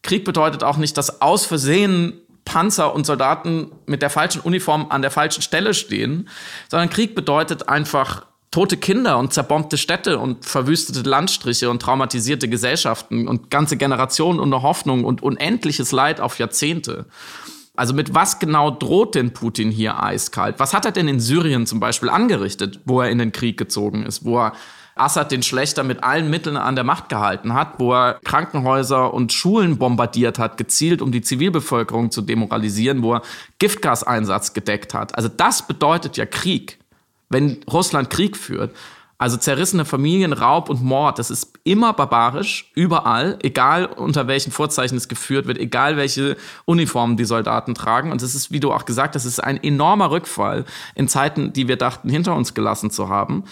[0.02, 2.14] Krieg bedeutet auch nicht, dass aus Versehen
[2.52, 6.28] Panzer und Soldaten mit der falschen Uniform an der falschen Stelle stehen,
[6.70, 13.30] sondern Krieg bedeutet einfach tote Kinder und zerbombte Städte und verwüstete Landstriche und traumatisierte Gesellschaften
[13.30, 17.06] und ganze Generationen ohne Hoffnung und unendliches Leid auf Jahrzehnte.
[17.78, 20.60] Also mit was genau droht denn Putin hier eiskalt?
[20.60, 24.04] Was hat er denn in Syrien zum Beispiel angerichtet, wo er in den Krieg gezogen
[24.06, 24.54] ist, wo er
[24.96, 29.34] Assad den Schlechter mit allen Mitteln an der Macht gehalten hat, wo er Krankenhäuser und
[29.34, 33.22] Schulen bombardiert hat, gezielt um die Zivilbevölkerung zu demoralisieren, wo er
[33.60, 35.16] Giftgaseinsatz gedeckt hat.
[35.16, 36.78] Also das bedeutet ja Krieg
[37.32, 38.76] wenn Russland Krieg führt.
[39.18, 44.98] Also zerrissene Familien, Raub und Mord, das ist immer barbarisch, überall, egal unter welchen Vorzeichen
[44.98, 48.12] es geführt wird, egal welche Uniformen die Soldaten tragen.
[48.12, 50.66] Und es ist, wie du auch gesagt hast, ist ein enormer Rückfall
[50.96, 53.44] in Zeiten, die wir dachten, hinter uns gelassen zu haben.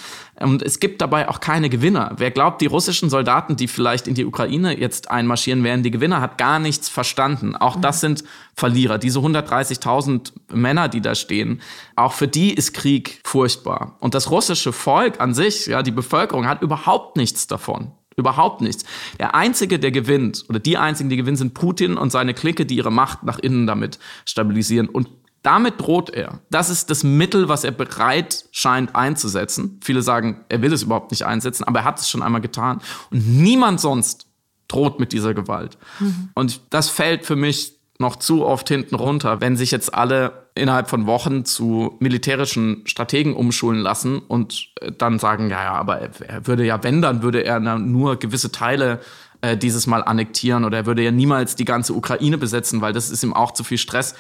[0.41, 2.13] Und es gibt dabei auch keine Gewinner.
[2.17, 6.21] Wer glaubt, die russischen Soldaten, die vielleicht in die Ukraine jetzt einmarschieren werden, die Gewinner,
[6.21, 7.55] hat gar nichts verstanden.
[7.55, 7.99] Auch das mhm.
[7.99, 8.23] sind
[8.55, 8.97] Verlierer.
[8.97, 11.61] Diese 130.000 Männer, die da stehen,
[11.95, 13.95] auch für die ist Krieg furchtbar.
[13.99, 17.91] Und das russische Volk an sich, ja, die Bevölkerung hat überhaupt nichts davon.
[18.17, 18.83] Überhaupt nichts.
[19.17, 22.75] Der Einzige, der gewinnt, oder die Einzigen, die gewinnen, sind Putin und seine Clique, die
[22.75, 24.89] ihre Macht nach innen damit stabilisieren.
[24.89, 25.07] Und
[25.41, 26.39] damit droht er.
[26.49, 29.79] Das ist das Mittel, was er bereit scheint einzusetzen.
[29.83, 32.81] Viele sagen, er will es überhaupt nicht einsetzen, aber er hat es schon einmal getan.
[33.11, 34.27] Und niemand sonst
[34.67, 35.77] droht mit dieser Gewalt.
[35.99, 36.29] Mhm.
[36.35, 40.89] Und das fällt für mich noch zu oft hinten runter, wenn sich jetzt alle innerhalb
[40.89, 46.47] von Wochen zu militärischen Strategen umschulen lassen und äh, dann sagen, ja, ja, aber er
[46.47, 48.99] würde ja, wenn, dann würde er nur gewisse Teile
[49.41, 53.09] äh, dieses Mal annektieren oder er würde ja niemals die ganze Ukraine besetzen, weil das
[53.09, 54.15] ist ihm auch zu viel Stress.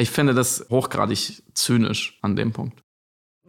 [0.00, 2.82] Ich finde das hochgradig zynisch an dem Punkt.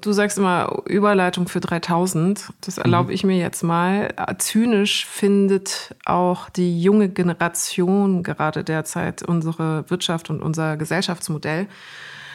[0.02, 2.52] Du sagst immer Überleitung für 3000.
[2.62, 3.14] Das erlaube mhm.
[3.14, 4.14] ich mir jetzt mal.
[4.39, 11.68] Zynisch findet auch die junge Generation gerade derzeit unsere Wirtschaft und unser Gesellschaftsmodell.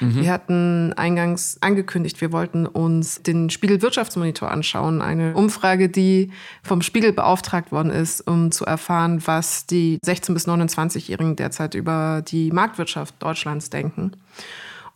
[0.00, 0.22] Mhm.
[0.22, 5.02] Wir hatten eingangs angekündigt, wir wollten uns den Spiegel Wirtschaftsmonitor anschauen.
[5.02, 6.30] Eine Umfrage, die
[6.62, 12.22] vom Spiegel beauftragt worden ist, um zu erfahren, was die 16- bis 29-Jährigen derzeit über
[12.26, 14.12] die Marktwirtschaft Deutschlands denken.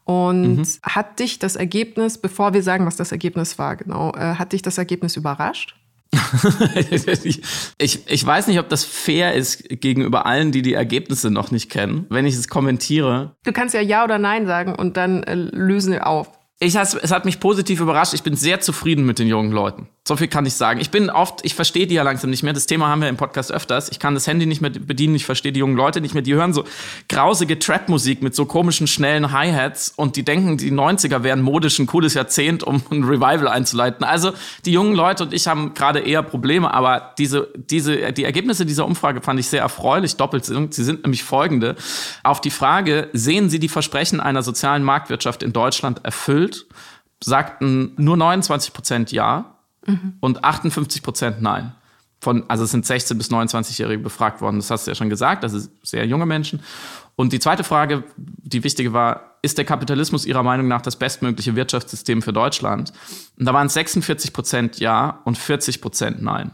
[0.04, 0.66] Und mhm.
[0.82, 4.62] hat dich das Ergebnis, bevor wir sagen, was das Ergebnis war, genau, äh, hat dich
[4.62, 5.76] das Ergebnis überrascht?
[7.78, 11.70] ich, ich weiß nicht, ob das fair ist gegenüber allen, die die Ergebnisse noch nicht
[11.70, 13.36] kennen, wenn ich es kommentiere.
[13.44, 16.30] Du kannst ja Ja oder Nein sagen und dann äh, lösen wir auf.
[16.62, 18.12] Ich, es hat mich positiv überrascht.
[18.12, 19.88] Ich bin sehr zufrieden mit den jungen Leuten.
[20.10, 20.80] So viel kann ich sagen.
[20.80, 22.52] Ich bin oft, ich verstehe die ja langsam nicht mehr.
[22.52, 23.92] Das Thema haben wir im Podcast öfters.
[23.92, 25.14] Ich kann das Handy nicht mehr bedienen.
[25.14, 26.22] Ich verstehe die jungen Leute nicht mehr.
[26.24, 26.64] Die hören so
[27.08, 31.86] grausige Trap-Musik mit so komischen, schnellen Hi-Hats und die denken, die 90er wären modisch ein
[31.86, 34.04] cooles Jahrzehnt, um ein Revival einzuleiten.
[34.04, 34.32] Also,
[34.64, 38.86] die jungen Leute und ich haben gerade eher Probleme, aber diese, diese, die Ergebnisse dieser
[38.86, 40.16] Umfrage fand ich sehr erfreulich.
[40.16, 40.44] Doppelt.
[40.44, 41.76] Sie sind nämlich folgende.
[42.24, 46.66] Auf die Frage, sehen Sie die Versprechen einer sozialen Marktwirtschaft in Deutschland erfüllt?
[47.22, 49.54] Sagten nur 29 Prozent ja
[49.90, 50.14] mhm.
[50.20, 51.72] und 58 Prozent nein.
[52.20, 55.42] Von, also es sind 16- bis 29-Jährige befragt worden, das hast du ja schon gesagt,
[55.42, 56.62] das sind sehr junge Menschen.
[57.16, 61.56] Und die zweite Frage, die wichtige war, ist der Kapitalismus Ihrer Meinung nach das bestmögliche
[61.56, 62.92] Wirtschaftssystem für Deutschland?
[63.38, 66.50] Und da waren es 46 Prozent ja und 40 Prozent nein.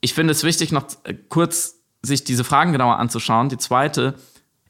[0.00, 0.84] Ich finde es wichtig, noch
[1.28, 3.48] kurz sich diese Fragen genauer anzuschauen.
[3.48, 4.14] Die zweite,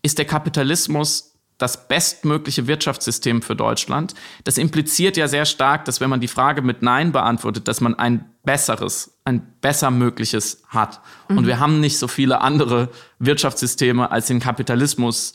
[0.02, 4.14] ist der Kapitalismus das bestmögliche Wirtschaftssystem für Deutschland.
[4.44, 7.94] Das impliziert ja sehr stark, dass wenn man die Frage mit Nein beantwortet, dass man
[7.96, 11.00] ein besseres, ein besser mögliches hat.
[11.28, 11.38] Mhm.
[11.38, 15.32] Und wir haben nicht so viele andere Wirtschaftssysteme als den Kapitalismus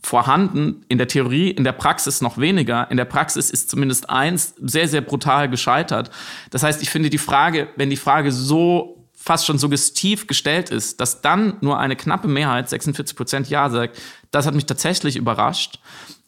[0.00, 0.84] vorhanden.
[0.88, 2.90] In der Theorie, in der Praxis noch weniger.
[2.90, 6.10] In der Praxis ist zumindest eins sehr, sehr brutal gescheitert.
[6.50, 8.97] Das heißt, ich finde die Frage, wenn die Frage so
[9.28, 14.00] fast schon suggestiv gestellt ist, dass dann nur eine knappe Mehrheit, 46 Prozent Ja sagt,
[14.30, 15.80] das hat mich tatsächlich überrascht.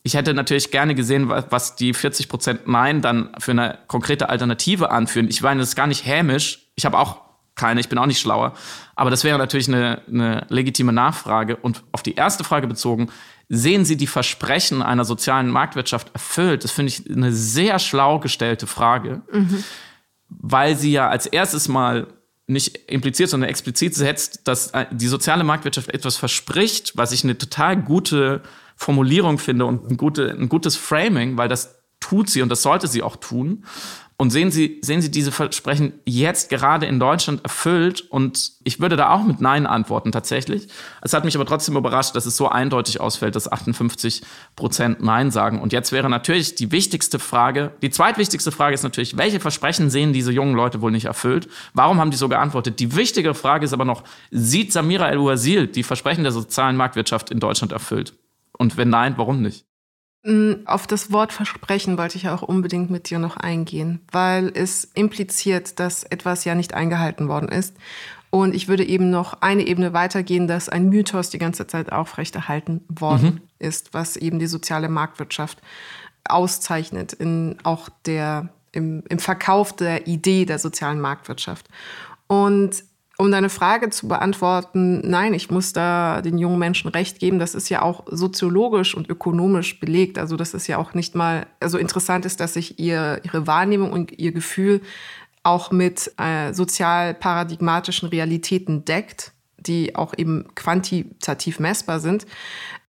[0.02, 4.90] Ich hätte natürlich gerne gesehen, was die 40 Prozent Nein dann für eine konkrete Alternative
[4.90, 5.28] anführen.
[5.30, 6.70] Ich meine, das ist gar nicht hämisch.
[6.74, 7.22] Ich habe auch
[7.54, 8.52] keine, ich bin auch nicht schlauer.
[8.96, 11.56] Aber das wäre natürlich eine, eine legitime Nachfrage.
[11.56, 13.08] Und auf die erste Frage bezogen,
[13.48, 16.64] sehen Sie die Versprechen einer sozialen Marktwirtschaft erfüllt?
[16.64, 19.64] Das finde ich eine sehr schlau gestellte Frage, mhm.
[20.28, 22.06] weil sie ja als erstes mal
[22.50, 27.80] nicht impliziert, sondern explizit setzt, dass die soziale Marktwirtschaft etwas verspricht, was ich eine total
[27.80, 28.42] gute
[28.76, 32.88] Formulierung finde und ein, gute, ein gutes Framing, weil das tut sie und das sollte
[32.88, 33.64] sie auch tun.
[34.20, 38.02] Und sehen Sie, sehen Sie diese Versprechen jetzt gerade in Deutschland erfüllt?
[38.02, 40.68] Und ich würde da auch mit Nein antworten, tatsächlich.
[41.00, 44.20] Es hat mich aber trotzdem überrascht, dass es so eindeutig ausfällt, dass 58
[44.56, 45.58] Prozent Nein sagen.
[45.58, 50.12] Und jetzt wäre natürlich die wichtigste Frage, die zweitwichtigste Frage ist natürlich, welche Versprechen sehen
[50.12, 51.48] diese jungen Leute wohl nicht erfüllt?
[51.72, 52.78] Warum haben die so geantwortet?
[52.78, 57.40] Die wichtigere Frage ist aber noch, sieht Samira El-Wazil die Versprechen der sozialen Marktwirtschaft in
[57.40, 58.12] Deutschland erfüllt?
[58.58, 59.64] Und wenn nein, warum nicht?
[60.22, 64.84] Mm, auf das Wort Versprechen wollte ich auch unbedingt mit dir noch eingehen, weil es
[64.94, 67.76] impliziert, dass etwas ja nicht eingehalten worden ist.
[68.28, 72.84] Und ich würde eben noch eine Ebene weitergehen, dass ein Mythos die ganze Zeit aufrechterhalten
[72.88, 73.40] worden mhm.
[73.58, 75.58] ist, was eben die soziale Marktwirtschaft
[76.24, 81.66] auszeichnet, in auch der, im, im Verkauf der Idee der sozialen Marktwirtschaft.
[82.28, 82.84] Und
[83.20, 87.38] um deine Frage zu beantworten, nein, ich muss da den jungen Menschen recht geben.
[87.38, 90.18] Das ist ja auch soziologisch und ökonomisch belegt.
[90.18, 93.92] Also das ist ja auch nicht mal, also interessant ist, dass sich ihr, ihre Wahrnehmung
[93.92, 94.80] und ihr Gefühl
[95.42, 102.26] auch mit äh, sozial paradigmatischen Realitäten deckt, die auch eben quantitativ messbar sind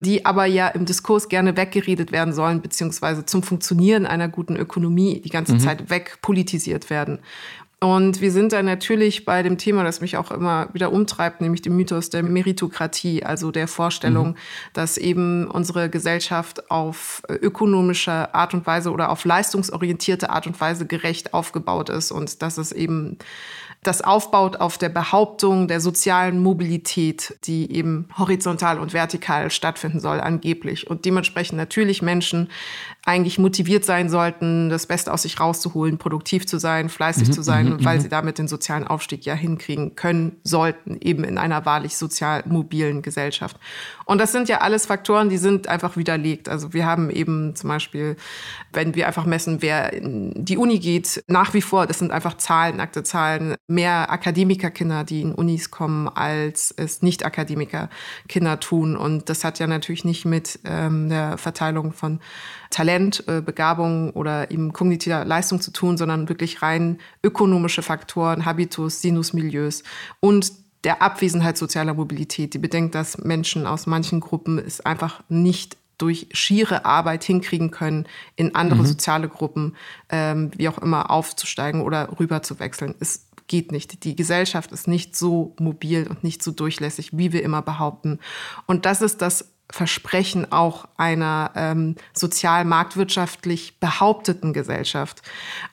[0.00, 5.20] die aber ja im Diskurs gerne weggeredet werden sollen, beziehungsweise zum Funktionieren einer guten Ökonomie
[5.20, 5.60] die ganze mhm.
[5.60, 7.20] Zeit wegpolitisiert werden.
[7.84, 11.60] Und wir sind dann natürlich bei dem Thema, das mich auch immer wieder umtreibt, nämlich
[11.60, 14.36] dem Mythos der Meritokratie, also der Vorstellung, mhm.
[14.72, 20.86] dass eben unsere Gesellschaft auf ökonomische Art und Weise oder auf leistungsorientierte Art und Weise
[20.86, 23.18] gerecht aufgebaut ist und dass es eben
[23.86, 30.20] das aufbaut auf der Behauptung der sozialen Mobilität, die eben horizontal und vertikal stattfinden soll,
[30.20, 30.88] angeblich.
[30.90, 32.50] Und dementsprechend natürlich Menschen
[33.04, 37.42] eigentlich motiviert sein sollten, das Beste aus sich rauszuholen, produktiv zu sein, fleißig mhm, zu
[37.42, 38.02] sein, mhm, weil mhm.
[38.02, 43.02] sie damit den sozialen Aufstieg ja hinkriegen können sollten, eben in einer wahrlich sozial mobilen
[43.02, 43.56] Gesellschaft.
[44.04, 46.48] Und das sind ja alles Faktoren, die sind einfach widerlegt.
[46.48, 48.16] Also wir haben eben zum Beispiel,
[48.72, 52.36] wenn wir einfach messen, wer in die Uni geht, nach wie vor, das sind einfach
[52.36, 58.96] Zahlen, nackte Zahlen, mehr Akademikerkinder, die in Unis kommen, als es Nicht-Akademikerkinder tun.
[58.96, 62.20] Und das hat ja natürlich nicht mit ähm, der Verteilung von
[62.70, 69.00] Talent, äh, Begabung oder eben kognitiver Leistung zu tun, sondern wirklich rein ökonomische Faktoren, Habitus,
[69.00, 69.84] Sinusmilieus
[70.20, 72.54] und der Abwesenheit sozialer Mobilität.
[72.54, 78.06] Die bedenkt, dass Menschen aus manchen Gruppen es einfach nicht durch schiere Arbeit hinkriegen können,
[78.36, 78.86] in andere mhm.
[78.86, 79.76] soziale Gruppen,
[80.08, 82.94] ähm, wie auch immer, aufzusteigen oder rüber zu wechseln.
[83.00, 84.04] Es geht nicht.
[84.04, 88.18] Die Gesellschaft ist nicht so mobil und nicht so durchlässig, wie wir immer behaupten.
[88.66, 95.22] Und das ist das Versprechen auch einer ähm, sozial-marktwirtschaftlich behaupteten Gesellschaft.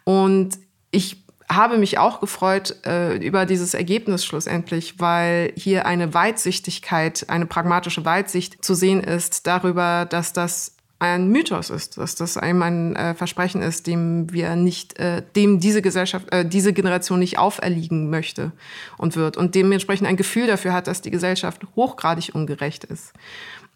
[0.04, 0.60] Und
[0.92, 1.21] ich
[1.56, 8.06] habe mich auch gefreut äh, über dieses Ergebnis schlussendlich, weil hier eine Weitsichtigkeit, eine pragmatische
[8.06, 13.16] Weitsicht zu sehen ist darüber, dass das ein Mythos ist, dass das einem ein äh,
[13.16, 18.52] Versprechen ist, dem wir nicht, äh, dem diese Gesellschaft, äh, diese Generation nicht auferliegen möchte
[18.98, 23.14] und wird und dementsprechend ein Gefühl dafür hat, dass die Gesellschaft hochgradig ungerecht ist.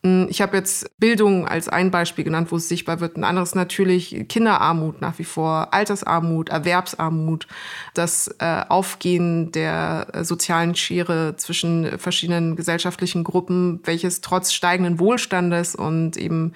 [0.05, 3.17] Hm, ich habe jetzt Bildung als ein Beispiel genannt, wo es sichtbar wird.
[3.17, 7.47] Ein anderes natürlich Kinderarmut nach wie vor, Altersarmut, Erwerbsarmut,
[7.95, 15.73] das äh, Aufgehen der äh, sozialen Schere zwischen verschiedenen gesellschaftlichen Gruppen, welches trotz steigenden Wohlstandes
[15.73, 16.53] und eben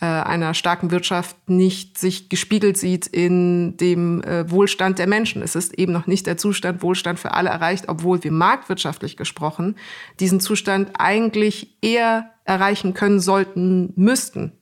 [0.00, 5.42] äh, einer starken Wirtschaft nicht sich gespiegelt sieht in dem äh, Wohlstand der Menschen.
[5.42, 9.74] Es ist eben noch nicht der Zustand Wohlstand für alle erreicht, obwohl wir marktwirtschaftlich gesprochen
[10.20, 14.52] diesen Zustand eigentlich eher erreichen können sollten, müssten.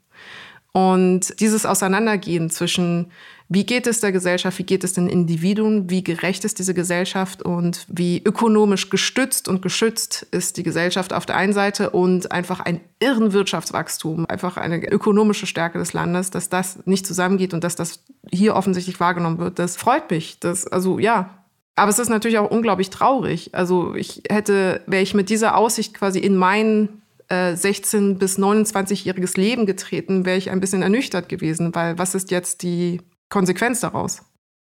[0.72, 3.11] Und dieses Auseinandergehen zwischen,
[3.49, 7.43] wie geht es der Gesellschaft, wie geht es den Individuen, wie gerecht ist diese Gesellschaft
[7.43, 12.61] und wie ökonomisch gestützt und geschützt ist die Gesellschaft auf der einen Seite und einfach
[12.61, 17.74] ein irren Wirtschaftswachstum, einfach eine ökonomische Stärke des Landes, dass das nicht zusammengeht und dass
[17.74, 20.39] das hier offensichtlich wahrgenommen wird, das freut mich.
[20.39, 21.31] Das, also ja,
[21.74, 23.55] aber es ist natürlich auch unglaublich traurig.
[23.55, 27.01] Also ich hätte, wäre ich mit dieser Aussicht quasi in meinen
[27.31, 32.31] 16 äh, bis 29-jähriges Leben getreten, wäre ich ein bisschen ernüchtert gewesen, weil was ist
[32.31, 34.22] jetzt die Konsequenz daraus?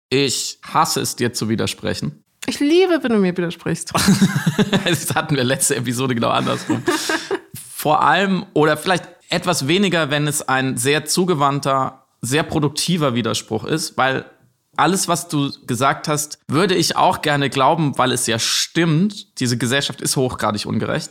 [0.09, 2.25] Ich hasse es dir zu widersprechen.
[2.47, 3.93] Ich liebe, wenn du mir widersprichst.
[4.85, 6.83] das hatten wir letzte Episode genau andersrum.
[7.55, 13.99] Vor allem oder vielleicht etwas weniger, wenn es ein sehr zugewandter, sehr produktiver Widerspruch ist,
[13.99, 14.25] weil
[14.77, 19.41] alles, was du gesagt hast, würde ich auch gerne glauben, weil es ja stimmt.
[19.41, 21.11] Diese Gesellschaft ist hochgradig ungerecht.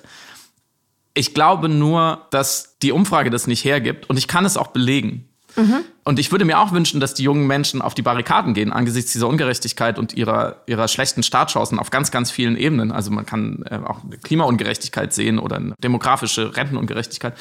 [1.16, 5.30] Ich glaube nur, dass die Umfrage das nicht hergibt und ich kann es auch belegen.
[5.56, 5.86] Mhm.
[6.04, 9.14] Und ich würde mir auch wünschen, dass die jungen Menschen auf die Barrikaden gehen angesichts
[9.14, 12.92] dieser Ungerechtigkeit und ihrer, ihrer schlechten Startchancen auf ganz, ganz vielen Ebenen.
[12.92, 17.34] Also man kann äh, auch Klimaungerechtigkeit sehen oder eine demografische Rentenungerechtigkeit.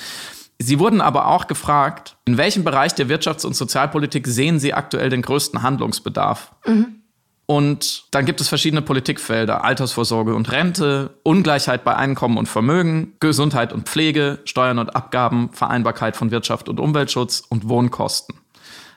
[0.59, 5.11] Sie wurden aber auch gefragt, in welchem Bereich der Wirtschafts- und Sozialpolitik sehen Sie aktuell
[5.11, 6.53] den größten Handlungsbedarf?
[6.65, 7.01] Mhm.
[7.47, 13.73] Und dann gibt es verschiedene Politikfelder, Altersvorsorge und Rente, Ungleichheit bei Einkommen und Vermögen, Gesundheit
[13.73, 18.37] und Pflege, Steuern und Abgaben, Vereinbarkeit von Wirtschaft und Umweltschutz und Wohnkosten.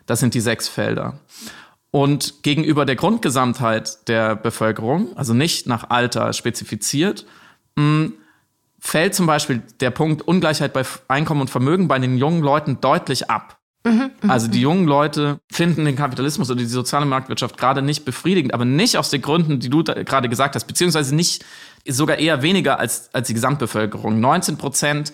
[0.05, 1.19] Das sind die sechs Felder.
[1.91, 7.25] Und gegenüber der Grundgesamtheit der Bevölkerung, also nicht nach Alter spezifiziert,
[7.77, 8.13] hm,
[8.79, 13.29] fällt zum Beispiel der Punkt Ungleichheit bei Einkommen und Vermögen bei den jungen Leuten deutlich
[13.29, 13.56] ab.
[13.87, 18.05] Mhm, mhm, also die jungen Leute finden den Kapitalismus oder die soziale Marktwirtschaft gerade nicht
[18.05, 21.45] befriedigend, aber nicht aus den Gründen, die du gerade gesagt hast, beziehungsweise nicht
[21.87, 24.19] sogar eher weniger als, als die Gesamtbevölkerung.
[24.19, 25.13] 19 Prozent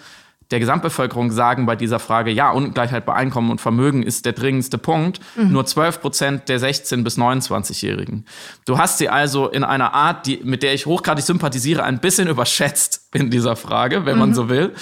[0.52, 4.78] der Gesamtbevölkerung sagen bei dieser Frage, ja, Ungleichheit bei Einkommen und Vermögen ist der dringendste
[4.78, 5.20] Punkt.
[5.36, 5.52] Mhm.
[5.52, 8.26] Nur 12 Prozent der 16- bis 29-Jährigen.
[8.66, 12.28] Du hast sie also in einer Art, die, mit der ich hochgradig sympathisiere, ein bisschen
[12.28, 14.36] überschätzt in dieser Frage, wenn man mhm.
[14.36, 14.74] so will.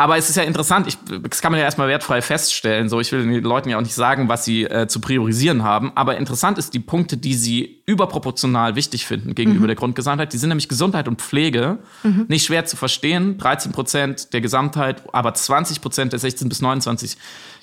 [0.00, 0.96] Aber es ist ja interessant, ich,
[1.28, 2.88] das kann man ja erstmal wertfrei feststellen.
[2.88, 5.92] So, ich will den Leuten ja auch nicht sagen, was sie äh, zu priorisieren haben.
[5.94, 9.66] Aber interessant ist die Punkte, die sie überproportional wichtig finden gegenüber mhm.
[9.66, 10.32] der Grundgesamtheit.
[10.32, 11.80] Die sind nämlich Gesundheit und Pflege.
[12.02, 12.24] Mhm.
[12.28, 13.36] Nicht schwer zu verstehen.
[13.36, 17.18] 13 Prozent der Gesamtheit, aber 20 Prozent der 16 bis 29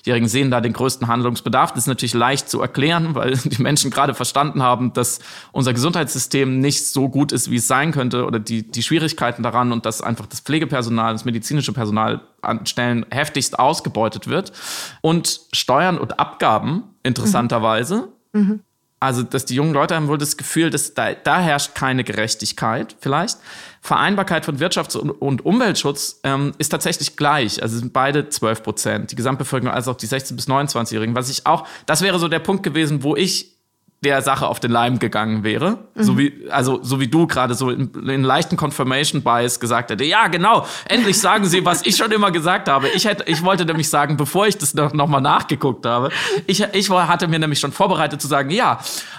[0.08, 1.70] Jährigen sehen da den größten Handlungsbedarf.
[1.70, 5.20] Das ist natürlich leicht zu erklären, weil die Menschen gerade verstanden haben, dass
[5.52, 9.70] unser Gesundheitssystem nicht so gut ist, wie es sein könnte oder die, die Schwierigkeiten daran
[9.70, 14.52] und dass einfach das Pflegepersonal, das medizinische Personal an Stellen heftigst ausgebeutet wird.
[15.00, 18.60] Und Steuern und Abgaben, interessanterweise, mhm.
[19.00, 22.96] Also, dass die jungen Leute haben wohl das Gefühl, dass da, da herrscht keine Gerechtigkeit
[23.00, 23.38] vielleicht.
[23.80, 27.62] Vereinbarkeit von Wirtschafts- und Umweltschutz ähm, ist tatsächlich gleich.
[27.62, 31.14] Also sind beide 12 Prozent, die Gesamtbevölkerung als auch die 16- bis 29-Jährigen.
[31.14, 33.57] Was ich auch, das wäre so der Punkt gewesen, wo ich
[34.04, 35.78] der Sache auf den Leim gegangen wäre.
[35.94, 36.02] Mhm.
[36.02, 40.04] So wie, also, so wie du gerade so in, in leichten Confirmation Bias gesagt hätte.
[40.04, 40.66] Ja, genau.
[40.88, 42.88] Endlich sagen sie, was ich schon immer gesagt habe.
[42.88, 46.10] Ich hätte, ich wollte nämlich sagen, bevor ich das noch, noch mal nachgeguckt habe,
[46.46, 48.78] ich, ich hatte mir nämlich schon vorbereitet zu sagen, ja,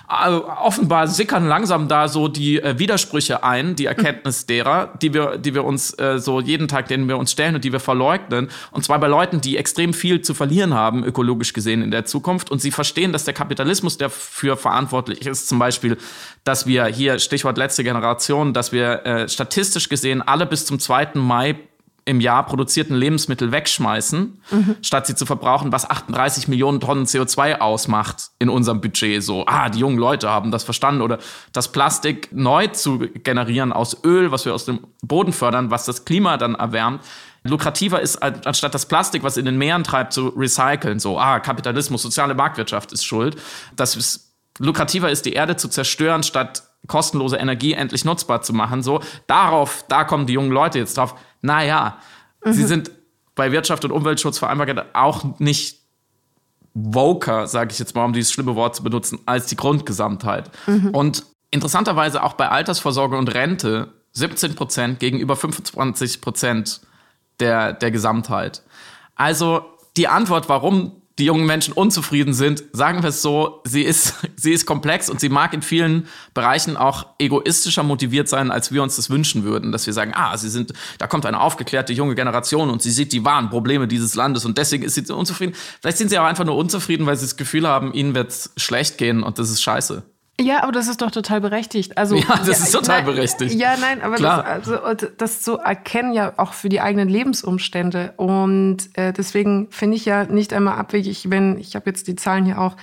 [0.10, 5.38] äh, offenbar sickern langsam da so die äh, Widersprüche ein, die Erkenntnis derer, die wir,
[5.38, 8.50] die wir uns äh, so jeden Tag, denen wir uns stellen und die wir verleugnen.
[8.72, 12.50] Und zwar bei Leuten, die extrem viel zu verlieren haben, ökologisch gesehen in der Zukunft.
[12.50, 15.48] Und sie verstehen, dass der Kapitalismus, der für verantwortlich ist.
[15.48, 15.98] Zum Beispiel,
[16.44, 21.16] dass wir hier, Stichwort letzte Generation, dass wir äh, statistisch gesehen alle bis zum 2.
[21.16, 21.56] Mai
[22.06, 24.76] im Jahr produzierten Lebensmittel wegschmeißen, mhm.
[24.82, 29.24] statt sie zu verbrauchen, was 38 Millionen Tonnen CO2 ausmacht in unserem Budget.
[29.24, 31.02] So, ah, die jungen Leute haben das verstanden.
[31.02, 31.20] Oder
[31.52, 36.04] das Plastik neu zu generieren aus Öl, was wir aus dem Boden fördern, was das
[36.06, 37.04] Klima dann erwärmt,
[37.44, 41.00] lukrativer ist, anstatt das Plastik, was in den Meeren treibt, zu recyceln.
[41.00, 43.38] So, ah, Kapitalismus, soziale Marktwirtschaft ist schuld.
[43.76, 44.29] Das ist
[44.60, 48.84] lukrativer ist, die Erde zu zerstören, statt kostenlose Energie endlich nutzbar zu machen.
[48.84, 51.16] So, darauf, da kommen die jungen Leute jetzt drauf.
[51.42, 51.98] Naja,
[52.44, 52.54] mhm.
[52.54, 52.92] sie sind
[53.36, 55.80] bei Wirtschaft und Umweltschutz vereinbart auch nicht
[56.74, 60.52] woker, sage ich jetzt mal, um dieses schlimme Wort zu benutzen, als die Grundgesamtheit.
[60.68, 60.90] Mhm.
[60.90, 66.82] Und interessanterweise auch bei Altersvorsorge und Rente 17 Prozent gegenüber 25 Prozent
[67.40, 68.64] der, der Gesamtheit.
[69.16, 69.64] Also
[69.98, 74.54] die Antwort, warum die jungen Menschen unzufrieden sind, sagen wir es so, sie ist, sie
[74.54, 78.96] ist komplex und sie mag in vielen Bereichen auch egoistischer motiviert sein, als wir uns
[78.96, 82.70] das wünschen würden, dass wir sagen, ah, sie sind, da kommt eine aufgeklärte junge Generation
[82.70, 85.54] und sie sieht die wahren Probleme dieses Landes und deswegen ist sie unzufrieden.
[85.82, 88.52] Vielleicht sind sie auch einfach nur unzufrieden, weil sie das Gefühl haben, ihnen wird es
[88.58, 90.04] schlecht gehen und das ist scheiße.
[90.40, 91.98] Ja, aber das ist doch total berechtigt.
[91.98, 93.56] Also, ja, das ja, ist total nein, berechtigt.
[93.56, 94.60] Ja, nein, aber Klar.
[94.60, 98.14] Das, also, das zu erkennen ja auch für die eigenen Lebensumstände.
[98.16, 102.46] Und äh, deswegen finde ich ja nicht einmal abwegig, wenn, ich habe jetzt die Zahlen
[102.46, 102.78] hier auch,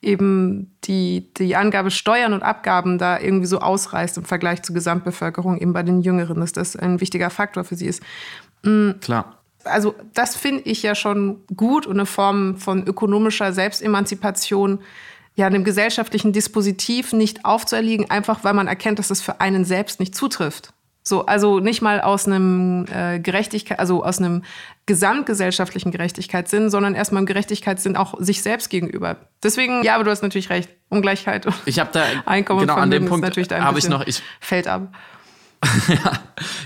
[0.00, 5.58] eben die, die Angabe Steuern und Abgaben da irgendwie so ausreißt im Vergleich zur Gesamtbevölkerung,
[5.58, 8.02] eben bei den Jüngeren, dass das ein wichtiger Faktor für sie ist.
[8.62, 8.96] Mhm.
[9.00, 9.38] Klar.
[9.64, 14.78] Also das finde ich ja schon gut und eine Form von ökonomischer Selbstemanzipation,
[15.38, 20.00] ja, dem gesellschaftlichen Dispositiv nicht aufzuerliegen, einfach weil man erkennt, dass es für einen selbst
[20.00, 20.72] nicht zutrifft.
[21.04, 24.42] So, also nicht mal aus einem äh, Gerechtigkeit, also aus einem
[24.86, 29.16] gesamtgesellschaftlichen Gerechtigkeitssinn, sondern erstmal im Gerechtigkeitssinn auch sich selbst gegenüber.
[29.40, 30.70] Deswegen, ja, aber du hast natürlich recht.
[30.88, 31.46] Ungleichheit.
[31.66, 34.66] Ich habe da Einkommen genau an dem Punkt natürlich da habe ich noch ich fällt
[34.66, 34.92] ab.
[35.88, 36.12] ja,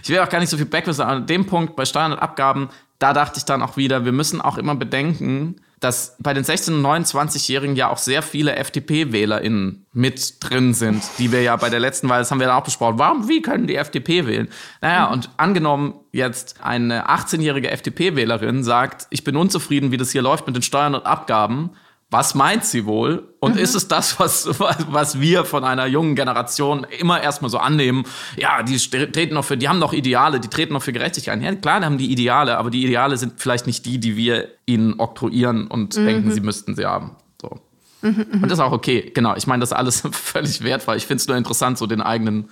[0.03, 2.18] ich will auch gar nicht so viel Backwissen, aber an dem Punkt bei Steuern und
[2.20, 6.45] Abgaben, da dachte ich dann auch wieder, wir müssen auch immer bedenken, dass bei den
[6.45, 11.70] 16- und 29-Jährigen ja auch sehr viele FDP-WählerInnen mit drin sind, die wir ja bei
[11.70, 14.49] der letzten Wahl, das haben wir dann auch besprochen, warum, wie können die FDP wählen?
[14.80, 15.12] Naja, mhm.
[15.12, 20.55] und angenommen jetzt eine 18-jährige FDP-Wählerin sagt, ich bin unzufrieden, wie das hier läuft mit
[20.55, 21.70] den Steuern und Abgaben,
[22.13, 23.27] was meint sie wohl?
[23.41, 23.63] Und mhm.
[23.63, 28.05] ist es das, was, was wir von einer jungen Generation immer erstmal so annehmen?
[28.37, 31.43] Ja, die treten noch für, die haben noch Ideale, die treten noch für Gerechtigkeit.
[31.43, 34.49] Ja, klar, die haben die Ideale, aber die Ideale sind vielleicht nicht die, die wir
[34.67, 36.05] ihnen oktroyieren und mhm.
[36.05, 37.17] denken, sie müssten sie haben.
[37.41, 37.59] So.
[38.03, 39.11] Mhm, und das ist auch okay.
[39.15, 40.97] Genau, ich meine, das ist alles völlig wertvoll.
[40.97, 42.51] Ich finde es nur interessant, so den eigenen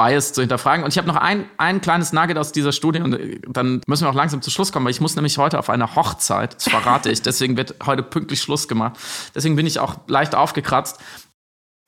[0.00, 0.82] Bias zu hinterfragen.
[0.82, 4.04] Und ich habe noch ein, ein kleines Nugget aus dieser Studie und äh, dann müssen
[4.04, 6.64] wir auch langsam zu Schluss kommen, weil ich muss nämlich heute auf eine Hochzeit, das
[6.64, 8.98] verrate ich, deswegen wird heute pünktlich Schluss gemacht.
[9.34, 10.98] Deswegen bin ich auch leicht aufgekratzt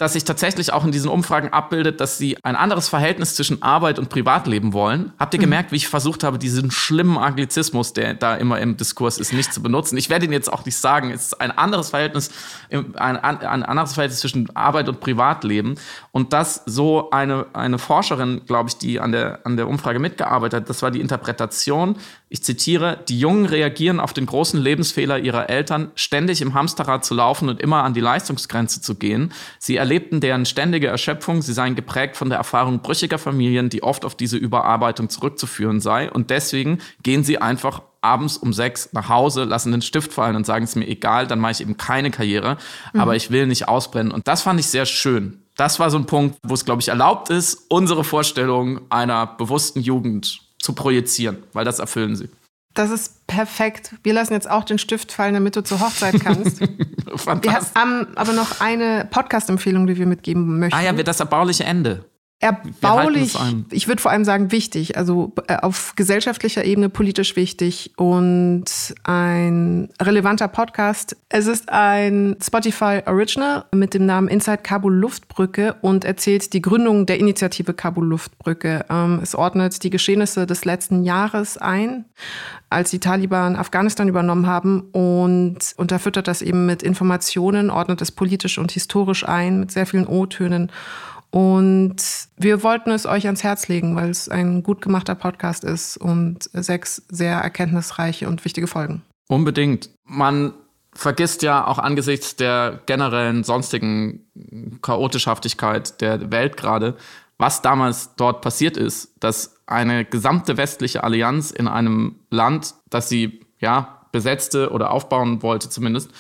[0.03, 4.01] dass sich tatsächlich auch in diesen Umfragen abbildet, dass sie ein anderes Verhältnis zwischen Arbeit
[4.01, 5.13] und Privatleben wollen.
[5.17, 5.43] Habt ihr mhm.
[5.43, 9.55] gemerkt, wie ich versucht habe, diesen schlimmen Anglizismus, der da immer im Diskurs ist, nicht
[9.55, 9.97] zu benutzen?
[9.97, 11.13] Ich werde ihn jetzt auch nicht sagen.
[11.13, 12.33] Es ist ein anderes Verhältnis,
[12.71, 15.77] ein, ein anderes Verhältnis zwischen Arbeit und Privatleben.
[16.11, 20.63] Und das so eine, eine Forscherin, glaube ich, die an der, an der Umfrage mitgearbeitet
[20.63, 21.95] hat, das war die Interpretation.
[22.29, 27.15] Ich zitiere, die Jungen reagieren auf den großen Lebensfehler ihrer Eltern, ständig im Hamsterrad zu
[27.15, 29.33] laufen und immer an die Leistungsgrenze zu gehen.
[29.59, 34.07] Sie erlebten deren ständige Erschöpfung, sie seien geprägt von der Erfahrung brüchiger Familien, die oft
[34.07, 36.11] auf diese Überarbeitung zurückzuführen sei.
[36.11, 40.47] Und deswegen gehen sie einfach abends um sechs nach Hause, lassen den Stift fallen und
[40.47, 42.57] sagen es mir egal, dann mache ich eben keine Karriere,
[42.95, 43.01] mhm.
[43.01, 44.13] aber ich will nicht ausbrennen.
[44.13, 45.43] Und das fand ich sehr schön.
[45.57, 49.81] Das war so ein Punkt, wo es, glaube ich, erlaubt ist, unsere Vorstellung einer bewussten
[49.81, 52.31] Jugend zu projizieren, weil das erfüllen sie.
[52.75, 53.95] Das ist perfekt.
[54.03, 56.59] Wir lassen jetzt auch den Stift fallen, damit du zur Hochzeit kannst.
[57.17, 57.75] Fantastisch.
[57.75, 60.77] Wir haben aber noch eine Podcast-Empfehlung, die wir mitgeben möchten.
[60.77, 62.05] Ah ja, das erbauliche Ende
[62.43, 63.37] erbaulich,
[63.71, 68.65] ich würde vor allem sagen wichtig, also äh, auf gesellschaftlicher Ebene politisch wichtig und
[69.05, 71.17] ein relevanter Podcast.
[71.29, 77.07] Es ist ein Spotify Original mit dem Namen Inside Kabul Luftbrücke und erzählt die Gründung
[77.07, 78.87] der Initiative Kabul Luftbrücke.
[78.91, 82.07] Ähm, es ordnet die Geschehnisse des letzten Jahres ein,
[82.71, 88.59] als die Taliban Afghanistan übernommen haben und unterfüttert das eben mit Informationen, ordnet es politisch
[88.59, 90.73] und historisch ein, mit sehr vielen O-Tönen
[91.33, 91.97] und
[92.37, 96.51] wir wollten es euch ans Herz legen, weil es ein gut gemachter Podcast ist und
[96.53, 99.01] sechs sehr erkenntnisreiche und wichtige Folgen.
[99.29, 99.89] Unbedingt.
[100.05, 100.53] Man
[100.93, 104.27] vergisst ja auch angesichts der generellen sonstigen
[104.83, 106.97] Chaotischhaftigkeit der Welt gerade,
[107.39, 113.41] was damals dort passiert ist, dass eine gesamte westliche Allianz in einem Land, das sie
[113.59, 116.11] ja besetzte oder aufbauen wollte zumindest,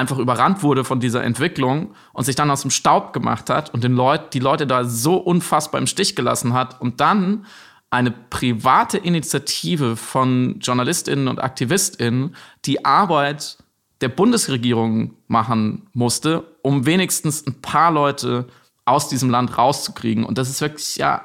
[0.00, 3.84] einfach überrannt wurde von dieser Entwicklung und sich dann aus dem Staub gemacht hat und
[3.84, 7.46] den Leut, die Leute da so unfassbar im Stich gelassen hat und dann
[7.90, 12.34] eine private Initiative von JournalistInnen und AktivistInnen
[12.64, 13.58] die Arbeit
[14.00, 18.46] der Bundesregierung machen musste, um wenigstens ein paar Leute
[18.84, 20.24] aus diesem Land rauszukriegen.
[20.24, 21.24] Und das ist wirklich, ja,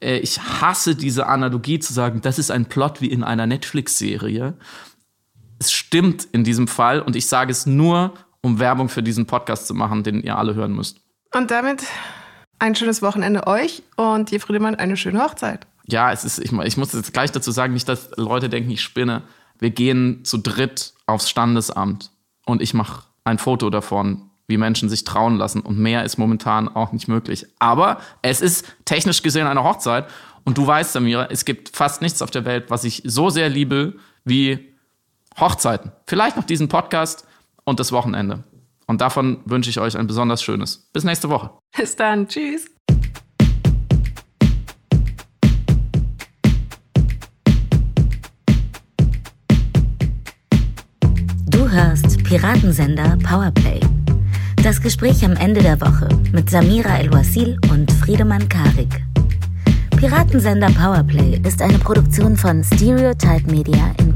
[0.00, 4.54] äh, ich hasse diese Analogie zu sagen, das ist ein Plot wie in einer Netflix-Serie
[5.58, 9.66] es stimmt in diesem Fall und ich sage es nur, um Werbung für diesen Podcast
[9.66, 11.00] zu machen, den ihr alle hören müsst.
[11.34, 11.84] Und damit
[12.58, 15.66] ein schönes Wochenende euch und dir Friedemann eine schöne Hochzeit.
[15.86, 18.82] Ja, es ist, ich, ich muss jetzt gleich dazu sagen, nicht, dass Leute denken, ich
[18.82, 19.22] spinne.
[19.58, 22.10] Wir gehen zu dritt aufs Standesamt
[22.44, 25.60] und ich mache ein Foto davon, wie Menschen sich trauen lassen.
[25.60, 27.46] Und mehr ist momentan auch nicht möglich.
[27.58, 30.06] Aber es ist technisch gesehen eine Hochzeit.
[30.44, 33.48] Und du weißt, Samira, es gibt fast nichts auf der Welt, was ich so sehr
[33.48, 33.94] liebe
[34.24, 34.74] wie
[35.40, 35.92] Hochzeiten.
[36.06, 37.26] Vielleicht noch diesen Podcast
[37.64, 38.44] und das Wochenende.
[38.86, 40.88] Und davon wünsche ich euch ein besonders schönes.
[40.92, 41.50] Bis nächste Woche.
[41.76, 42.26] Bis dann.
[42.26, 42.66] Tschüss.
[51.50, 53.80] Du hörst Piratensender Powerplay.
[54.62, 59.04] Das Gespräch am Ende der Woche mit Samira El-Wasil und Friedemann Karik.
[59.98, 64.07] Piratensender Powerplay ist eine Produktion von Stereotype Media in